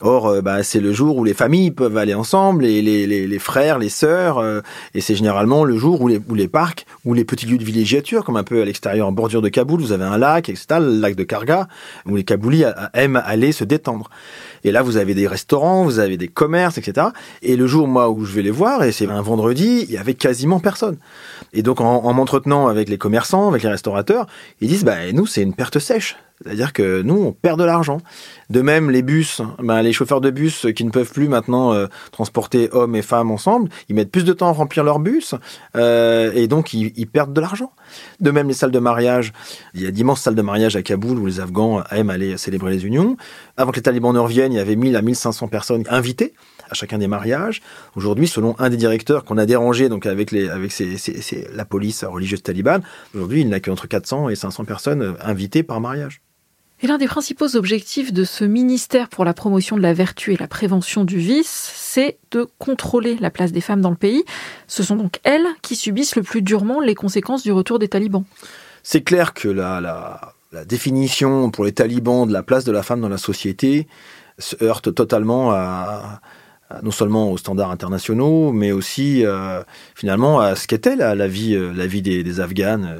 Or, 0.01 0.27
euh, 0.27 0.41
bah, 0.41 0.63
c'est 0.63 0.79
le 0.79 0.93
jour 0.93 1.17
où 1.17 1.23
les 1.23 1.33
familles 1.33 1.71
peuvent 1.71 1.97
aller 1.97 2.13
ensemble, 2.13 2.65
et 2.65 2.81
les, 2.81 3.05
les, 3.05 3.27
les 3.27 3.39
frères, 3.39 3.79
les 3.79 3.89
sœurs, 3.89 4.37
euh, 4.37 4.61
et 4.93 5.01
c'est 5.01 5.15
généralement 5.15 5.65
le 5.65 5.77
jour 5.77 6.01
où 6.01 6.07
les, 6.07 6.21
où 6.29 6.35
les 6.35 6.47
parcs, 6.47 6.85
ou 7.03 7.13
les 7.13 7.25
petits 7.25 7.45
lieux 7.45 7.57
de 7.57 7.63
villégiature, 7.63 8.23
comme 8.23 8.37
un 8.37 8.43
peu 8.43 8.61
à 8.61 8.65
l'extérieur 8.65 9.07
en 9.07 9.11
bordure 9.11 9.41
de 9.41 9.49
Kaboul, 9.49 9.81
vous 9.81 9.91
avez 9.91 10.05
un 10.05 10.17
lac, 10.17 10.47
etc., 10.47 10.79
le 10.79 10.99
lac 10.99 11.15
de 11.15 11.23
Karga, 11.23 11.67
où 12.05 12.15
les 12.15 12.23
Kaboulis 12.23 12.63
aiment 12.93 13.21
aller 13.25 13.51
se 13.51 13.63
détendre. 13.63 14.09
Et 14.63 14.71
là, 14.71 14.81
vous 14.81 14.97
avez 14.97 15.13
des 15.13 15.27
restaurants, 15.27 15.83
vous 15.83 15.99
avez 15.99 16.17
des 16.17 16.27
commerces, 16.27 16.77
etc. 16.77 17.07
Et 17.41 17.55
le 17.55 17.67
jour, 17.67 17.87
moi, 17.87 18.09
où 18.09 18.25
je 18.25 18.33
vais 18.33 18.41
les 18.41 18.51
voir, 18.51 18.83
et 18.83 18.91
c'est 18.91 19.07
un 19.09 19.21
vendredi, 19.21 19.85
il 19.87 19.93
y 19.93 19.97
avait 19.97 20.13
quasiment 20.13 20.59
personne. 20.59 20.97
Et 21.53 21.61
donc, 21.61 21.81
en, 21.81 22.03
en 22.05 22.13
m'entretenant 22.13 22.67
avec 22.67 22.89
les 22.89 22.97
commerçants, 22.97 23.49
avec 23.49 23.63
les 23.63 23.69
restaurateurs, 23.69 24.27
ils 24.61 24.67
disent, 24.69 24.85
bah, 24.85 25.11
nous, 25.13 25.25
c'est 25.25 25.41
une 25.41 25.53
perte 25.53 25.79
sèche. 25.79 26.15
C'est-à-dire 26.43 26.71
que 26.71 27.01
nous, 27.01 27.21
on 27.21 27.31
perd 27.33 27.59
de 27.59 27.65
l'argent. 27.65 27.99
De 28.49 28.61
même, 28.61 28.89
les 28.89 29.01
bus, 29.01 29.41
ben, 29.61 29.81
les 29.81 29.91
chauffeurs 29.91 30.21
de 30.21 30.29
bus 30.29 30.67
qui 30.75 30.85
ne 30.85 30.89
peuvent 30.89 31.11
plus 31.11 31.27
maintenant 31.27 31.73
euh, 31.73 31.87
transporter 32.11 32.69
hommes 32.71 32.95
et 32.95 33.01
femmes 33.01 33.29
ensemble, 33.29 33.69
ils 33.89 33.95
mettent 33.95 34.11
plus 34.11 34.23
de 34.23 34.31
temps 34.31 34.47
à 34.47 34.53
remplir 34.53 34.83
leur 34.83 34.99
bus 34.99 35.35
euh, 35.75 36.31
et 36.33 36.47
donc 36.47 36.73
ils, 36.73 37.07
perdent 37.07 37.33
de 37.33 37.41
l'argent. 37.41 37.73
De 38.21 38.31
même, 38.31 38.47
les 38.47 38.53
salles 38.53 38.71
de 38.71 38.79
mariage, 38.79 39.33
il 39.73 39.81
y 39.81 39.87
a 39.87 39.91
d'immenses 39.91 40.21
salles 40.21 40.35
de 40.35 40.41
mariage 40.41 40.75
à 40.75 40.81
Kaboul 40.81 41.19
où 41.19 41.25
les 41.25 41.39
Afghans 41.39 41.83
aiment 41.91 42.09
aller 42.09 42.37
célébrer 42.37 42.71
les 42.71 42.85
unions. 42.85 43.17
Avant 43.57 43.71
que 43.71 43.77
les 43.77 43.81
talibans 43.81 44.13
ne 44.13 44.19
reviennent, 44.19 44.53
il 44.53 44.57
y 44.57 44.61
avait 44.61 44.75
1000 44.77 44.95
à 44.95 45.01
1500 45.01 45.49
personnes 45.49 45.83
invitées 45.89 46.33
à 46.69 46.73
chacun 46.73 46.99
des 46.99 47.07
mariages. 47.07 47.61
Aujourd'hui, 47.95 48.27
selon 48.27 48.55
un 48.59 48.69
des 48.69 48.77
directeurs 48.77 49.25
qu'on 49.25 49.37
a 49.37 49.45
dérangé 49.45 49.89
donc 49.89 50.05
avec 50.05 50.31
les 50.31 50.47
avec 50.49 50.71
la 51.53 51.65
police 51.65 52.03
religieuse 52.03 52.43
talibane, 52.43 52.83
aujourd'hui, 53.13 53.41
il 53.41 53.49
n'a 53.49 53.59
qu'entre 53.59 53.87
400 53.87 54.29
et 54.29 54.35
500 54.35 54.65
personnes 54.65 55.15
invitées 55.21 55.63
par 55.63 55.81
mariage. 55.81 56.21
Et 56.81 56.87
l'un 56.87 56.97
des 56.97 57.07
principaux 57.07 57.57
objectifs 57.57 58.13
de 58.13 58.23
ce 58.23 58.45
ministère 58.45 59.09
pour 59.09 59.25
la 59.25 59.33
promotion 59.33 59.75
de 59.75 59.81
la 59.81 59.93
vertu 59.93 60.33
et 60.33 60.37
la 60.37 60.47
prévention 60.47 61.03
du 61.03 61.17
vice, 61.17 61.71
c'est 61.75 62.19
de 62.31 62.47
contrôler 62.57 63.17
la 63.19 63.29
place 63.29 63.51
des 63.51 63.59
femmes 63.59 63.81
dans 63.81 63.89
le 63.89 63.97
pays. 63.97 64.23
Ce 64.67 64.81
sont 64.81 64.95
donc 64.95 65.19
elles 65.25 65.45
qui 65.61 65.75
subissent 65.75 66.15
le 66.15 66.23
plus 66.23 66.41
durement 66.41 66.79
les 66.79 66.95
conséquences 66.95 67.43
du 67.43 67.51
retour 67.51 67.79
des 67.79 67.89
talibans. 67.89 68.23
C'est 68.81 69.01
clair 69.01 69.33
que 69.33 69.49
la, 69.49 70.33
définition 70.65 71.51
pour 71.51 71.65
les 71.65 71.73
talibans 71.73 72.25
de 72.25 72.31
la 72.31 72.43
place 72.43 72.63
de 72.63 72.71
la 72.71 72.81
femme 72.81 73.01
dans 73.01 73.09
la 73.09 73.17
société 73.17 73.87
se 74.37 74.55
heurte 74.63 74.95
totalement 74.95 75.53
non 76.81 76.91
seulement 76.91 77.31
aux 77.31 77.37
standards 77.37 77.71
internationaux, 77.71 78.53
mais 78.53 78.71
aussi 78.71 79.25
euh, 79.25 79.63
finalement 79.95 80.39
à 80.39 80.55
ce 80.55 80.67
qu'était 80.67 80.95
la, 80.95 81.13
la, 81.13 81.27
vie, 81.27 81.55
euh, 81.55 81.73
la 81.73 81.87
vie 81.87 82.03
des 82.03 82.39
Afghanes. 82.39 82.99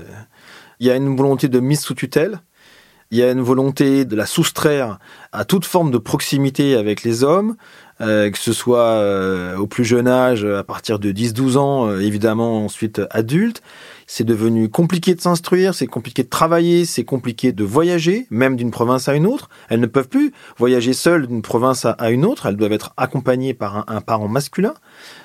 Il 0.79 0.87
y 0.87 0.89
a 0.89 0.95
une 0.95 1.15
volonté 1.15 1.47
de 1.47 1.59
mise 1.59 1.81
sous 1.81 1.93
tutelle 1.93 2.41
il 3.11 3.17
y 3.17 3.23
a 3.23 3.31
une 3.31 3.41
volonté 3.41 4.05
de 4.05 4.15
la 4.15 4.27
soustraire 4.27 4.99
à 5.31 5.43
toute 5.43 5.65
forme 5.65 5.89
de 5.89 5.97
proximité 5.97 6.75
avec 6.75 7.03
les 7.03 7.23
hommes, 7.23 7.55
euh, 8.01 8.29
que 8.29 8.37
ce 8.37 8.53
soit 8.53 8.83
euh, 8.83 9.57
au 9.57 9.65
plus 9.65 9.83
jeune 9.83 10.07
âge, 10.07 10.45
à 10.45 10.63
partir 10.63 10.99
de 10.99 11.11
10-12 11.11 11.57
ans, 11.57 11.87
euh, 11.87 12.01
évidemment 12.01 12.63
ensuite 12.65 13.01
adulte. 13.09 13.63
C'est 14.05 14.23
devenu 14.23 14.69
compliqué 14.69 15.15
de 15.15 15.21
s'instruire, 15.21 15.73
c'est 15.73 15.87
compliqué 15.87 16.21
de 16.21 16.29
travailler, 16.29 16.85
c'est 16.85 17.03
compliqué 17.03 17.51
de 17.51 17.63
voyager, 17.63 18.27
même 18.29 18.55
d'une 18.55 18.69
province 18.69 19.09
à 19.09 19.15
une 19.15 19.25
autre. 19.25 19.49
Elles 19.69 19.79
ne 19.79 19.87
peuvent 19.87 20.07
plus 20.07 20.31
voyager 20.59 20.93
seules 20.93 21.25
d'une 21.25 21.41
province 21.41 21.85
à, 21.85 22.11
une 22.11 22.25
autre, 22.25 22.45
elles 22.45 22.57
doivent 22.57 22.73
être 22.73 22.93
accompagnées 22.95 23.55
par 23.55 23.77
un, 23.77 23.85
un 23.87 24.01
parent 24.01 24.27
masculin. 24.27 24.75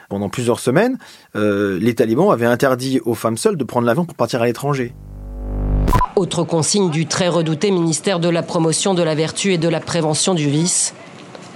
Pendant 0.08 0.30
plusieurs 0.30 0.60
semaines, 0.60 0.98
les 1.34 1.94
talibans 1.94 2.30
avaient 2.30 2.46
interdit 2.46 3.00
aux 3.04 3.14
femmes 3.14 3.38
seules 3.38 3.56
de 3.56 3.64
prendre 3.64 3.86
l'avion 3.86 4.04
pour 4.04 4.14
partir 4.14 4.42
à 4.42 4.46
l'étranger. 4.46 4.94
Autre 6.16 6.44
consigne 6.44 6.90
du 6.90 7.06
très 7.06 7.26
redouté 7.26 7.72
ministère 7.72 8.20
de 8.20 8.28
la 8.28 8.44
promotion 8.44 8.94
de 8.94 9.02
la 9.02 9.16
vertu 9.16 9.52
et 9.52 9.58
de 9.58 9.68
la 9.68 9.80
prévention 9.80 10.34
du 10.34 10.48
vice. 10.48 10.94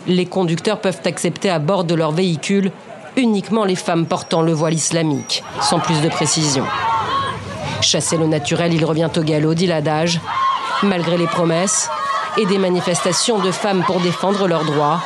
Les 0.09 0.27
conducteurs 0.27 0.81
peuvent 0.81 1.01
accepter 1.05 1.49
à 1.49 1.61
bord 1.61 1.85
de 1.85 1.94
leur 1.94 2.11
véhicule 2.11 2.73
uniquement 3.16 3.64
les 3.64 3.77
femmes 3.77 4.07
portant 4.07 4.42
le 4.42 4.53
voile 4.53 4.75
islamique, 4.75 5.44
sans 5.61 5.79
plus 5.79 6.01
de 6.01 6.09
précision. 6.09 6.64
Chasser 7.81 8.16
le 8.16 8.27
naturel, 8.27 8.75
il 8.75 8.85
revient 8.85 9.11
au 9.16 9.23
galop, 9.23 9.55
dit 9.55 9.68
l'adage. 9.68 10.21
Malgré 10.83 11.16
les 11.16 11.27
promesses 11.27 11.88
et 12.37 12.47
des 12.47 12.59
manifestations 12.59 13.38
de 13.38 13.53
femmes 13.53 13.85
pour 13.87 14.01
défendre 14.01 14.49
leurs 14.49 14.64
droits, 14.64 15.03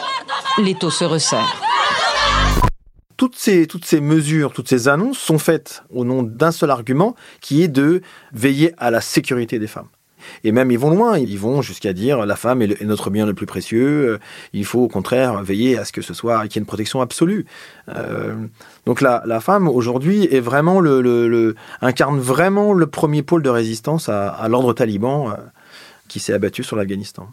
l'étau 0.58 0.88
se 0.88 1.04
resserre 1.04 1.61
toutes 3.16 3.36
ces, 3.36 3.66
toutes 3.66 3.84
ces 3.84 4.00
mesures, 4.00 4.52
toutes 4.52 4.68
ces 4.68 4.88
annonces 4.88 5.18
sont 5.18 5.38
faites 5.38 5.82
au 5.90 6.04
nom 6.04 6.22
d'un 6.22 6.52
seul 6.52 6.70
argument 6.70 7.14
qui 7.40 7.62
est 7.62 7.68
de 7.68 8.02
veiller 8.32 8.74
à 8.78 8.90
la 8.90 9.00
sécurité 9.00 9.58
des 9.58 9.66
femmes. 9.66 9.88
Et 10.44 10.52
même 10.52 10.70
ils 10.70 10.78
vont 10.78 10.90
loin, 10.90 11.18
ils 11.18 11.38
vont 11.38 11.62
jusqu'à 11.62 11.92
dire 11.92 12.24
la 12.26 12.36
femme 12.36 12.62
est, 12.62 12.80
notre 12.82 13.10
bien 13.10 13.26
le 13.26 13.34
plus 13.34 13.46
précieux, 13.46 14.08
euh, 14.08 14.18
il 14.52 14.64
faut 14.64 14.80
au 14.80 14.88
contraire 14.88 15.42
veiller 15.42 15.78
à 15.78 15.84
ce 15.84 15.92
que 15.92 16.02
ce 16.02 16.14
soit 16.14 16.42
qu'il 16.42 16.56
y 16.56 16.58
ait 16.58 16.62
une 16.62 16.66
protection 16.66 17.00
absolue. 17.00 17.46
Euh, 17.88 18.34
donc 18.86 19.00
la, 19.00 19.22
la 19.26 19.40
femme 19.40 19.68
aujourd'hui 19.68 20.24
est 20.30 20.40
vraiment 20.40 20.80
le, 20.80 21.00
le, 21.02 21.54
incarne 21.80 22.18
vraiment 22.20 22.72
le 22.72 22.86
premier 22.86 23.22
pôle 23.22 23.42
de 23.42 23.50
résistance 23.50 24.08
à, 24.08 24.28
à 24.28 24.48
l'ordre 24.48 24.72
taliban 24.72 25.30
euh, 25.30 25.34
qui 26.08 26.20
s'est 26.20 26.32
abattu 26.32 26.62
sur 26.62 26.76
l'Afghanistan. 26.76 27.28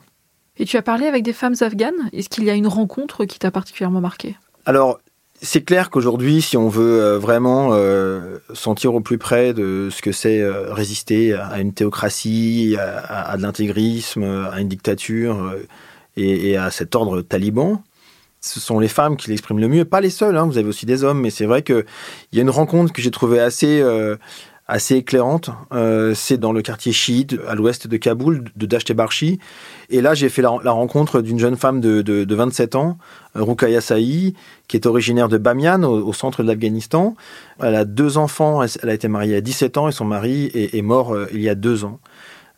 Et 0.57 0.65
tu 0.65 0.75
as 0.75 0.81
parlé 0.81 1.05
avec 1.05 1.23
des 1.23 1.33
femmes 1.33 1.55
afghanes? 1.61 2.09
Est-ce 2.11 2.27
qu'il 2.27 2.43
y 2.43 2.49
a 2.49 2.53
une 2.53 2.67
rencontre 2.67 3.23
qui 3.25 3.39
t'a 3.39 3.49
particulièrement 3.49 4.01
marqué 4.01 4.35
Alors 4.65 4.99
c'est 5.41 5.61
clair 5.61 5.89
qu'aujourd'hui, 5.89 6.41
si 6.41 6.57
on 6.57 6.67
veut 6.67 7.01
euh, 7.01 7.19
vraiment 7.19 7.69
euh, 7.71 8.39
sentir 8.53 8.93
au 8.93 8.99
plus 8.99 9.17
près 9.17 9.53
de 9.53 9.89
ce 9.91 10.01
que 10.01 10.11
c'est 10.11 10.41
euh, 10.41 10.73
résister 10.73 11.33
à 11.33 11.59
une 11.59 11.73
théocratie, 11.73 12.75
à, 12.77 13.37
de 13.37 13.41
l'intégrisme, 13.41 14.23
à 14.23 14.59
une 14.59 14.67
dictature 14.67 15.55
et, 16.17 16.57
à 16.57 16.71
cet 16.71 16.95
ordre 16.95 17.21
taliban, 17.21 17.81
ce 18.41 18.59
sont 18.59 18.79
les 18.79 18.87
femmes 18.87 19.17
qui 19.17 19.29
l'expriment 19.29 19.59
le 19.59 19.67
mieux, 19.67 19.85
pas 19.85 20.01
les 20.01 20.09
seules, 20.09 20.37
hein, 20.37 20.45
vous 20.45 20.57
avez 20.57 20.67
aussi 20.67 20.85
des 20.85 21.03
hommes, 21.03 21.21
mais 21.21 21.29
c'est 21.29 21.45
vrai 21.45 21.61
qu'il 21.61 21.85
y 22.33 22.39
a 22.39 22.41
une 22.41 22.49
rencontre 22.49 22.93
que 22.93 23.01
j'ai 23.01 23.11
trouvée 23.11 23.39
assez, 23.39 23.83
assez 24.69 24.95
éclairante. 24.95 25.49
Euh, 25.73 26.13
c'est 26.13 26.37
dans 26.37 26.53
le 26.53 26.61
quartier 26.61 26.91
chiite, 26.91 27.35
à 27.47 27.55
l'ouest 27.55 27.87
de 27.87 27.97
Kaboul, 27.97 28.45
de 28.55 28.65
Dashtebarchi. 28.65 29.39
Et 29.89 29.99
là, 29.99 30.13
j'ai 30.13 30.29
fait 30.29 30.43
la, 30.43 30.71
rencontre 30.71 31.21
d'une 31.21 31.39
jeune 31.39 31.57
femme 31.57 31.81
de, 31.81 32.01
de, 32.03 32.23
de, 32.23 32.35
27 32.35 32.75
ans, 32.75 32.97
Rukaya 33.33 33.81
Saï, 33.81 34.35
qui 34.67 34.77
est 34.77 34.85
originaire 34.85 35.27
de 35.27 35.37
Bamiyan, 35.37 35.83
au, 35.83 36.13
centre 36.13 36.43
de 36.43 36.47
l'Afghanistan. 36.47 37.15
Elle 37.61 37.75
a 37.75 37.83
deux 37.83 38.17
enfants, 38.17 38.61
elle, 38.61 38.89
a 38.89 38.93
été 38.93 39.07
mariée 39.07 39.35
à 39.35 39.41
17 39.41 39.77
ans 39.77 39.89
et 39.89 39.91
son 39.91 40.05
mari 40.05 40.51
est, 40.53 40.81
mort 40.83 41.13
euh, 41.13 41.27
il 41.33 41.41
y 41.41 41.49
a 41.49 41.55
deux 41.55 41.83
ans. 41.83 41.99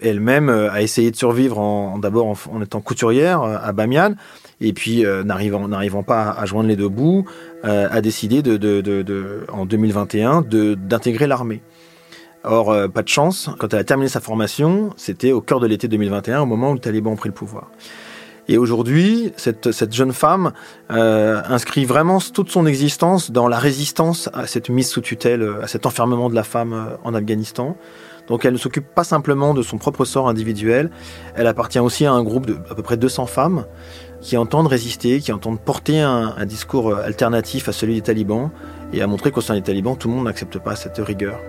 Elle-même 0.01 0.49
euh, 0.49 0.69
a 0.69 0.81
essayé 0.81 1.11
de 1.11 1.15
survivre 1.15 1.59
en, 1.59 1.97
d'abord 1.97 2.35
en, 2.51 2.61
étant 2.61 2.81
couturière 2.81 3.41
à 3.41 3.71
Bamiyan, 3.71 4.15
et 4.59 4.73
puis 4.73 5.05
n'arrivant, 5.25 5.67
n'arrivant 5.67 6.03
pas 6.03 6.29
à, 6.31 6.45
joindre 6.45 6.67
les 6.67 6.75
deux 6.75 6.89
bouts, 6.89 7.25
a 7.63 8.01
décidé 8.01 8.41
de, 8.43 8.57
de, 8.57 8.81
de 8.81 9.45
en 9.51 9.65
2021 9.65 10.43
d'intégrer 10.43 11.25
l'armée. 11.25 11.61
Or, 12.43 12.71
euh, 12.71 12.87
pas 12.87 13.03
de 13.03 13.07
chance, 13.07 13.49
quand 13.59 13.71
elle 13.73 13.79
a 13.79 13.83
terminé 13.83 14.09
sa 14.09 14.19
formation, 14.19 14.91
c'était 14.97 15.31
au 15.31 15.41
cœur 15.41 15.59
de 15.59 15.67
l'été 15.67 15.87
2021, 15.87 16.41
au 16.41 16.45
moment 16.45 16.71
où 16.71 16.73
les 16.73 16.79
talibans 16.79 17.13
ont 17.13 17.17
pris 17.17 17.29
le 17.29 17.35
pouvoir. 17.35 17.69
Et 18.47 18.57
aujourd'hui, 18.57 19.31
cette, 19.37 19.93
jeune 19.93 20.11
femme 20.11 20.51
euh, 20.91 21.41
inscrit 21.47 21.85
vraiment 21.85 22.17
toute 22.19 22.49
son 22.49 22.65
existence 22.65 23.29
dans 23.29 23.47
la 23.47 23.59
résistance 23.59 24.29
à 24.33 24.47
cette 24.47 24.69
mise 24.69 24.89
sous 24.89 25.01
tutelle, 25.01 25.47
à 25.61 25.67
cet 25.67 25.85
enfermement 25.85 26.29
de 26.29 26.35
la 26.35 26.43
femme 26.43 26.73
euh, 26.73 26.97
en 27.03 27.13
Afghanistan. 27.13 27.77
Donc 28.27 28.43
elle 28.43 28.53
ne 28.53 28.57
s'occupe 28.57 28.87
pas 28.87 29.03
simplement 29.03 29.53
de 29.53 29.61
son 29.61 29.77
propre 29.77 30.05
sort 30.05 30.27
individuel, 30.27 30.89
elle 31.35 31.47
appartient 31.47 31.79
aussi 31.79 32.05
à 32.05 32.11
un 32.11 32.23
groupe 32.23 32.45
de 32.45 32.57
à 32.69 32.75
peu 32.75 32.81
près 32.81 32.97
200 32.97 33.25
femmes 33.25 33.65
qui 34.21 34.37
entendent 34.37 34.67
résister, 34.67 35.19
qui 35.19 35.31
entendent 35.31 35.59
porter 35.59 35.99
un, 36.01 36.33
un 36.37 36.45
discours 36.45 36.95
alternatif 36.95 37.67
à 37.67 37.71
celui 37.71 37.95
des 37.95 38.01
talibans 38.01 38.49
et 38.93 39.01
à 39.01 39.07
montrer 39.07 39.31
qu'au 39.31 39.41
sein 39.41 39.55
des 39.55 39.63
talibans, 39.63 39.97
tout 39.97 40.07
le 40.07 40.15
monde 40.15 40.25
n'accepte 40.25 40.59
pas 40.59 40.75
cette 40.75 40.97
rigueur. 40.97 41.39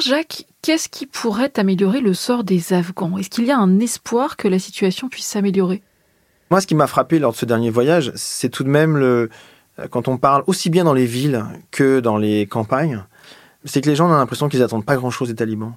Jacques, 0.00 0.46
qu'est-ce 0.62 0.88
qui 0.88 1.06
pourrait 1.06 1.58
améliorer 1.58 2.00
le 2.00 2.14
sort 2.14 2.44
des 2.44 2.72
Afghans? 2.72 3.18
Est-ce 3.18 3.30
qu'il 3.30 3.44
y 3.46 3.50
a 3.50 3.58
un 3.58 3.80
espoir 3.80 4.36
que 4.36 4.48
la 4.48 4.58
situation 4.58 5.08
puisse 5.08 5.26
s'améliorer? 5.26 5.82
Moi, 6.50 6.60
ce 6.60 6.66
qui 6.66 6.74
m'a 6.74 6.86
frappé 6.86 7.18
lors 7.18 7.32
de 7.32 7.36
ce 7.36 7.46
dernier 7.46 7.70
voyage, 7.70 8.12
c'est 8.14 8.48
tout 8.48 8.64
de 8.64 8.68
même 8.68 8.96
le, 8.96 9.30
quand 9.90 10.08
on 10.08 10.16
parle 10.16 10.44
aussi 10.46 10.70
bien 10.70 10.84
dans 10.84 10.94
les 10.94 11.06
villes 11.06 11.44
que 11.70 12.00
dans 12.00 12.18
les 12.18 12.46
campagnes, 12.46 13.04
c'est 13.64 13.80
que 13.80 13.88
les 13.88 13.96
gens 13.96 14.06
ont 14.06 14.12
l'impression 14.12 14.48
qu'ils 14.48 14.60
n'attendent 14.60 14.86
pas 14.86 14.96
grand-chose 14.96 15.28
des 15.28 15.34
talibans. 15.34 15.74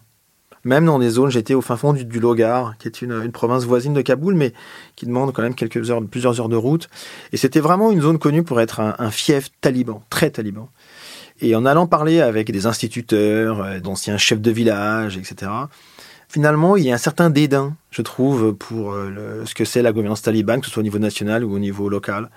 Même 0.66 0.86
dans 0.86 1.00
des 1.00 1.10
zones, 1.10 1.32
j'étais 1.32 1.54
au 1.54 1.62
fin 1.62 1.78
fond 1.78 1.94
du, 1.94 2.20
Logar, 2.20 2.78
qui 2.78 2.88
est 2.88 3.02
une, 3.02 3.32
province 3.32 3.64
voisine 3.64 3.94
de 3.94 4.02
Kaboul, 4.02 4.36
mais 4.36 4.54
qui 4.98 5.06
demande 5.06 5.32
quand 5.34 5.42
même 5.42 5.56
quelques 5.56 5.90
heures, 5.90 6.02
plusieurs 6.06 6.42
heures 6.42 6.50
de 6.50 6.58
route. 6.58 6.90
Et 7.32 7.38
c'était 7.38 7.62
vraiment 7.62 7.92
une 7.92 8.02
zone 8.02 8.20
connue 8.20 8.44
pour 8.44 8.60
être 8.60 8.82
un 8.82 9.12
fief 9.12 9.50
taliban, 9.62 10.04
très 10.10 10.30
taliban. 10.32 10.70
Et 11.41 11.56
en 11.56 11.65
allant 11.65 11.88
parler 11.88 12.19
avec 12.21 12.52
des 12.52 12.65
instituteurs, 12.65 13.62
euh, 13.62 13.80
d'anciens 13.80 14.17
chefs 14.17 14.41
de 14.41 14.52
village, 14.52 15.17
etc., 15.17 15.52
finalement, 16.28 16.75
il 16.75 16.86
y 16.86 16.91
a 16.91 16.93
un 16.93 16.99
certain 16.99 17.30
dédain, 17.30 17.75
je 17.91 18.02
trouve, 18.02 18.54
pour 18.54 18.91
euh, 18.91 19.43
ce 19.45 19.56
que 19.56 19.65
c'est 19.65 19.82
la 19.82 19.93
gouvernance 19.93 20.21
talibane, 20.21 20.60
que 20.60 20.67
ce 20.67 20.71
soit 20.71 20.82
au 20.82 20.84
niveau 20.84 20.99
national 20.99 21.43
ou 21.43 21.54
au 21.54 21.60
niveau 21.60 21.89
local. 21.89 22.30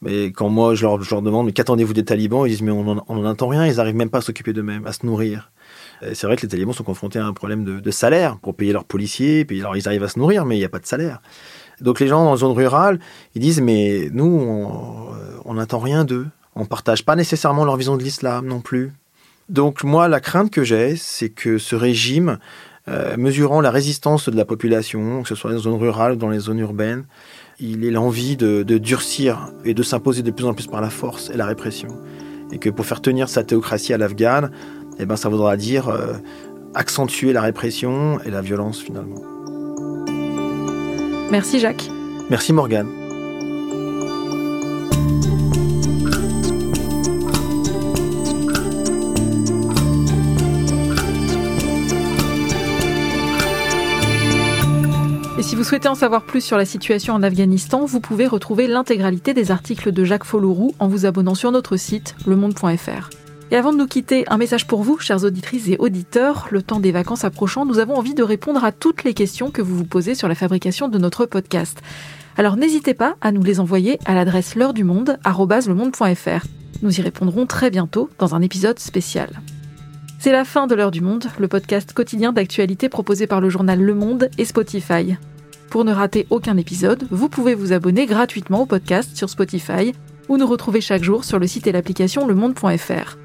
Mais 0.00 0.32
quand 0.32 0.48
moi, 0.48 0.74
je 0.74 0.86
leur, 0.86 1.22
demande, 1.22 1.46
mais 1.46 1.52
qu'attendez-vous 1.52 1.92
des 1.92 2.04
talibans? 2.04 2.46
Ils 2.46 2.50
disent, 2.50 2.62
mais 2.62 2.72
on 2.72 2.94
n'en 2.94 3.24
entend 3.24 3.48
rien, 3.48 3.66
ils 3.66 3.76
n'arrivent 3.76 3.94
même 3.94 4.10
pas 4.10 4.18
à 4.18 4.22
s'occuper 4.22 4.52
d'eux-mêmes, 4.52 4.86
à 4.86 4.92
se 4.92 5.04
nourrir. 5.04 5.50
C'est 6.12 6.26
vrai 6.26 6.36
que 6.36 6.42
les 6.42 6.48
talibans 6.48 6.74
sont 6.74 6.84
confrontés 6.84 7.18
à 7.18 7.26
un 7.26 7.32
problème 7.32 7.64
de, 7.64 7.90
salaire 7.90 8.36
pour 8.38 8.54
payer 8.54 8.72
leurs 8.72 8.84
policiers, 8.84 9.46
puis 9.46 9.60
alors 9.60 9.76
ils 9.76 9.88
arrivent 9.88 10.02
à 10.02 10.08
se 10.08 10.18
nourrir, 10.18 10.44
mais 10.44 10.56
il 10.56 10.58
n'y 10.58 10.64
a 10.64 10.68
pas 10.68 10.78
de 10.78 10.86
salaire. 10.86 11.22
Donc 11.80 12.00
les 12.00 12.06
gens 12.06 12.24
dans 12.24 12.32
la 12.32 12.36
zone 12.36 12.52
rurale, 12.52 12.98
ils 13.34 13.40
disent, 13.40 13.62
mais 13.62 14.10
nous, 14.12 14.68
on 15.44 15.54
n'attend 15.54 15.78
rien 15.78 16.04
d'eux. 16.04 16.26
On 16.56 16.64
partage 16.64 17.04
pas 17.04 17.14
nécessairement 17.14 17.64
leur 17.64 17.76
vision 17.76 17.96
de 17.96 18.02
l'islam 18.02 18.46
non 18.46 18.60
plus. 18.60 18.92
Donc 19.48 19.84
moi, 19.84 20.08
la 20.08 20.20
crainte 20.20 20.50
que 20.50 20.64
j'ai, 20.64 20.96
c'est 20.96 21.28
que 21.28 21.58
ce 21.58 21.76
régime, 21.76 22.38
euh, 22.88 23.16
mesurant 23.16 23.60
la 23.60 23.70
résistance 23.70 24.28
de 24.28 24.36
la 24.36 24.44
population, 24.44 25.22
que 25.22 25.28
ce 25.28 25.34
soit 25.34 25.50
dans 25.50 25.56
les 25.56 25.62
zones 25.62 25.78
rurales 25.78 26.12
ou 26.12 26.16
dans 26.16 26.30
les 26.30 26.38
zones 26.38 26.58
urbaines, 26.58 27.04
il 27.60 27.84
ait 27.84 27.90
l'envie 27.90 28.36
de, 28.36 28.62
de 28.62 28.78
durcir 28.78 29.50
et 29.64 29.74
de 29.74 29.82
s'imposer 29.82 30.22
de 30.22 30.30
plus 30.30 30.46
en 30.46 30.54
plus 30.54 30.66
par 30.66 30.80
la 30.80 30.90
force 30.90 31.30
et 31.30 31.36
la 31.36 31.46
répression. 31.46 31.88
Et 32.52 32.58
que 32.58 32.70
pour 32.70 32.86
faire 32.86 33.00
tenir 33.00 33.28
sa 33.28 33.44
théocratie 33.44 33.92
à 33.92 33.98
l'Afghan, 33.98 34.48
eh 34.98 35.04
ben, 35.04 35.16
ça 35.16 35.28
voudra 35.28 35.56
dire 35.56 35.88
euh, 35.88 36.14
accentuer 36.74 37.32
la 37.32 37.42
répression 37.42 38.18
et 38.24 38.30
la 38.30 38.40
violence 38.40 38.80
finalement. 38.80 39.20
Merci 41.30 41.58
Jacques. 41.58 41.88
Merci 42.30 42.52
Morgane. 42.52 43.05
Si 55.46 55.54
vous 55.54 55.62
souhaitez 55.62 55.86
en 55.86 55.94
savoir 55.94 56.24
plus 56.24 56.40
sur 56.40 56.56
la 56.56 56.64
situation 56.64 57.14
en 57.14 57.22
Afghanistan, 57.22 57.84
vous 57.84 58.00
pouvez 58.00 58.26
retrouver 58.26 58.66
l'intégralité 58.66 59.32
des 59.32 59.52
articles 59.52 59.92
de 59.92 60.02
Jacques 60.02 60.24
Folloroux 60.24 60.74
en 60.80 60.88
vous 60.88 61.06
abonnant 61.06 61.36
sur 61.36 61.52
notre 61.52 61.76
site 61.76 62.16
lemonde.fr. 62.26 63.10
Et 63.52 63.56
avant 63.56 63.72
de 63.72 63.78
nous 63.78 63.86
quitter, 63.86 64.24
un 64.26 64.38
message 64.38 64.66
pour 64.66 64.82
vous, 64.82 64.98
chers 64.98 65.22
auditrices 65.22 65.68
et 65.68 65.76
auditeurs. 65.78 66.48
Le 66.50 66.62
temps 66.62 66.80
des 66.80 66.90
vacances 66.90 67.24
approchant, 67.24 67.64
nous 67.64 67.78
avons 67.78 67.94
envie 67.94 68.14
de 68.14 68.24
répondre 68.24 68.64
à 68.64 68.72
toutes 68.72 69.04
les 69.04 69.14
questions 69.14 69.52
que 69.52 69.62
vous 69.62 69.76
vous 69.76 69.84
posez 69.84 70.16
sur 70.16 70.26
la 70.26 70.34
fabrication 70.34 70.88
de 70.88 70.98
notre 70.98 71.26
podcast. 71.26 71.80
Alors 72.36 72.56
n'hésitez 72.56 72.94
pas 72.94 73.14
à 73.20 73.30
nous 73.30 73.44
les 73.44 73.60
envoyer 73.60 74.00
à 74.04 74.14
l'adresse 74.14 74.56
l'heure 74.56 74.74
du 74.74 74.82
monde. 74.82 75.16
Nous 76.82 76.98
y 76.98 77.02
répondrons 77.02 77.46
très 77.46 77.70
bientôt 77.70 78.10
dans 78.18 78.34
un 78.34 78.42
épisode 78.42 78.80
spécial. 78.80 79.40
C'est 80.18 80.32
la 80.32 80.44
fin 80.44 80.66
de 80.66 80.74
l'heure 80.74 80.90
du 80.90 81.02
monde, 81.02 81.26
le 81.38 81.46
podcast 81.46 81.92
quotidien 81.92 82.32
d'actualité 82.32 82.88
proposé 82.88 83.28
par 83.28 83.40
le 83.40 83.48
journal 83.48 83.80
Le 83.80 83.94
Monde 83.94 84.28
et 84.38 84.44
Spotify. 84.44 85.14
Pour 85.70 85.84
ne 85.84 85.92
rater 85.92 86.26
aucun 86.30 86.56
épisode, 86.56 87.06
vous 87.10 87.28
pouvez 87.28 87.54
vous 87.54 87.72
abonner 87.72 88.06
gratuitement 88.06 88.62
au 88.62 88.66
podcast 88.66 89.16
sur 89.16 89.28
Spotify 89.28 89.94
ou 90.28 90.36
nous 90.36 90.46
retrouver 90.46 90.80
chaque 90.80 91.02
jour 91.02 91.24
sur 91.24 91.38
le 91.38 91.46
site 91.46 91.66
et 91.66 91.72
l'application 91.72 92.26
lemonde.fr. 92.26 93.16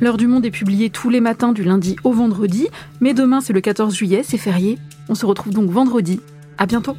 L'heure 0.00 0.16
du 0.16 0.26
monde 0.26 0.46
est 0.46 0.50
publiée 0.50 0.90
tous 0.90 1.10
les 1.10 1.20
matins 1.20 1.52
du 1.52 1.62
lundi 1.62 1.96
au 2.04 2.12
vendredi, 2.12 2.68
mais 3.00 3.14
demain 3.14 3.40
c'est 3.40 3.52
le 3.52 3.60
14 3.60 3.94
juillet, 3.94 4.22
c'est 4.24 4.38
férié. 4.38 4.78
On 5.08 5.14
se 5.14 5.26
retrouve 5.26 5.52
donc 5.52 5.70
vendredi. 5.70 6.20
À 6.58 6.66
bientôt! 6.66 6.96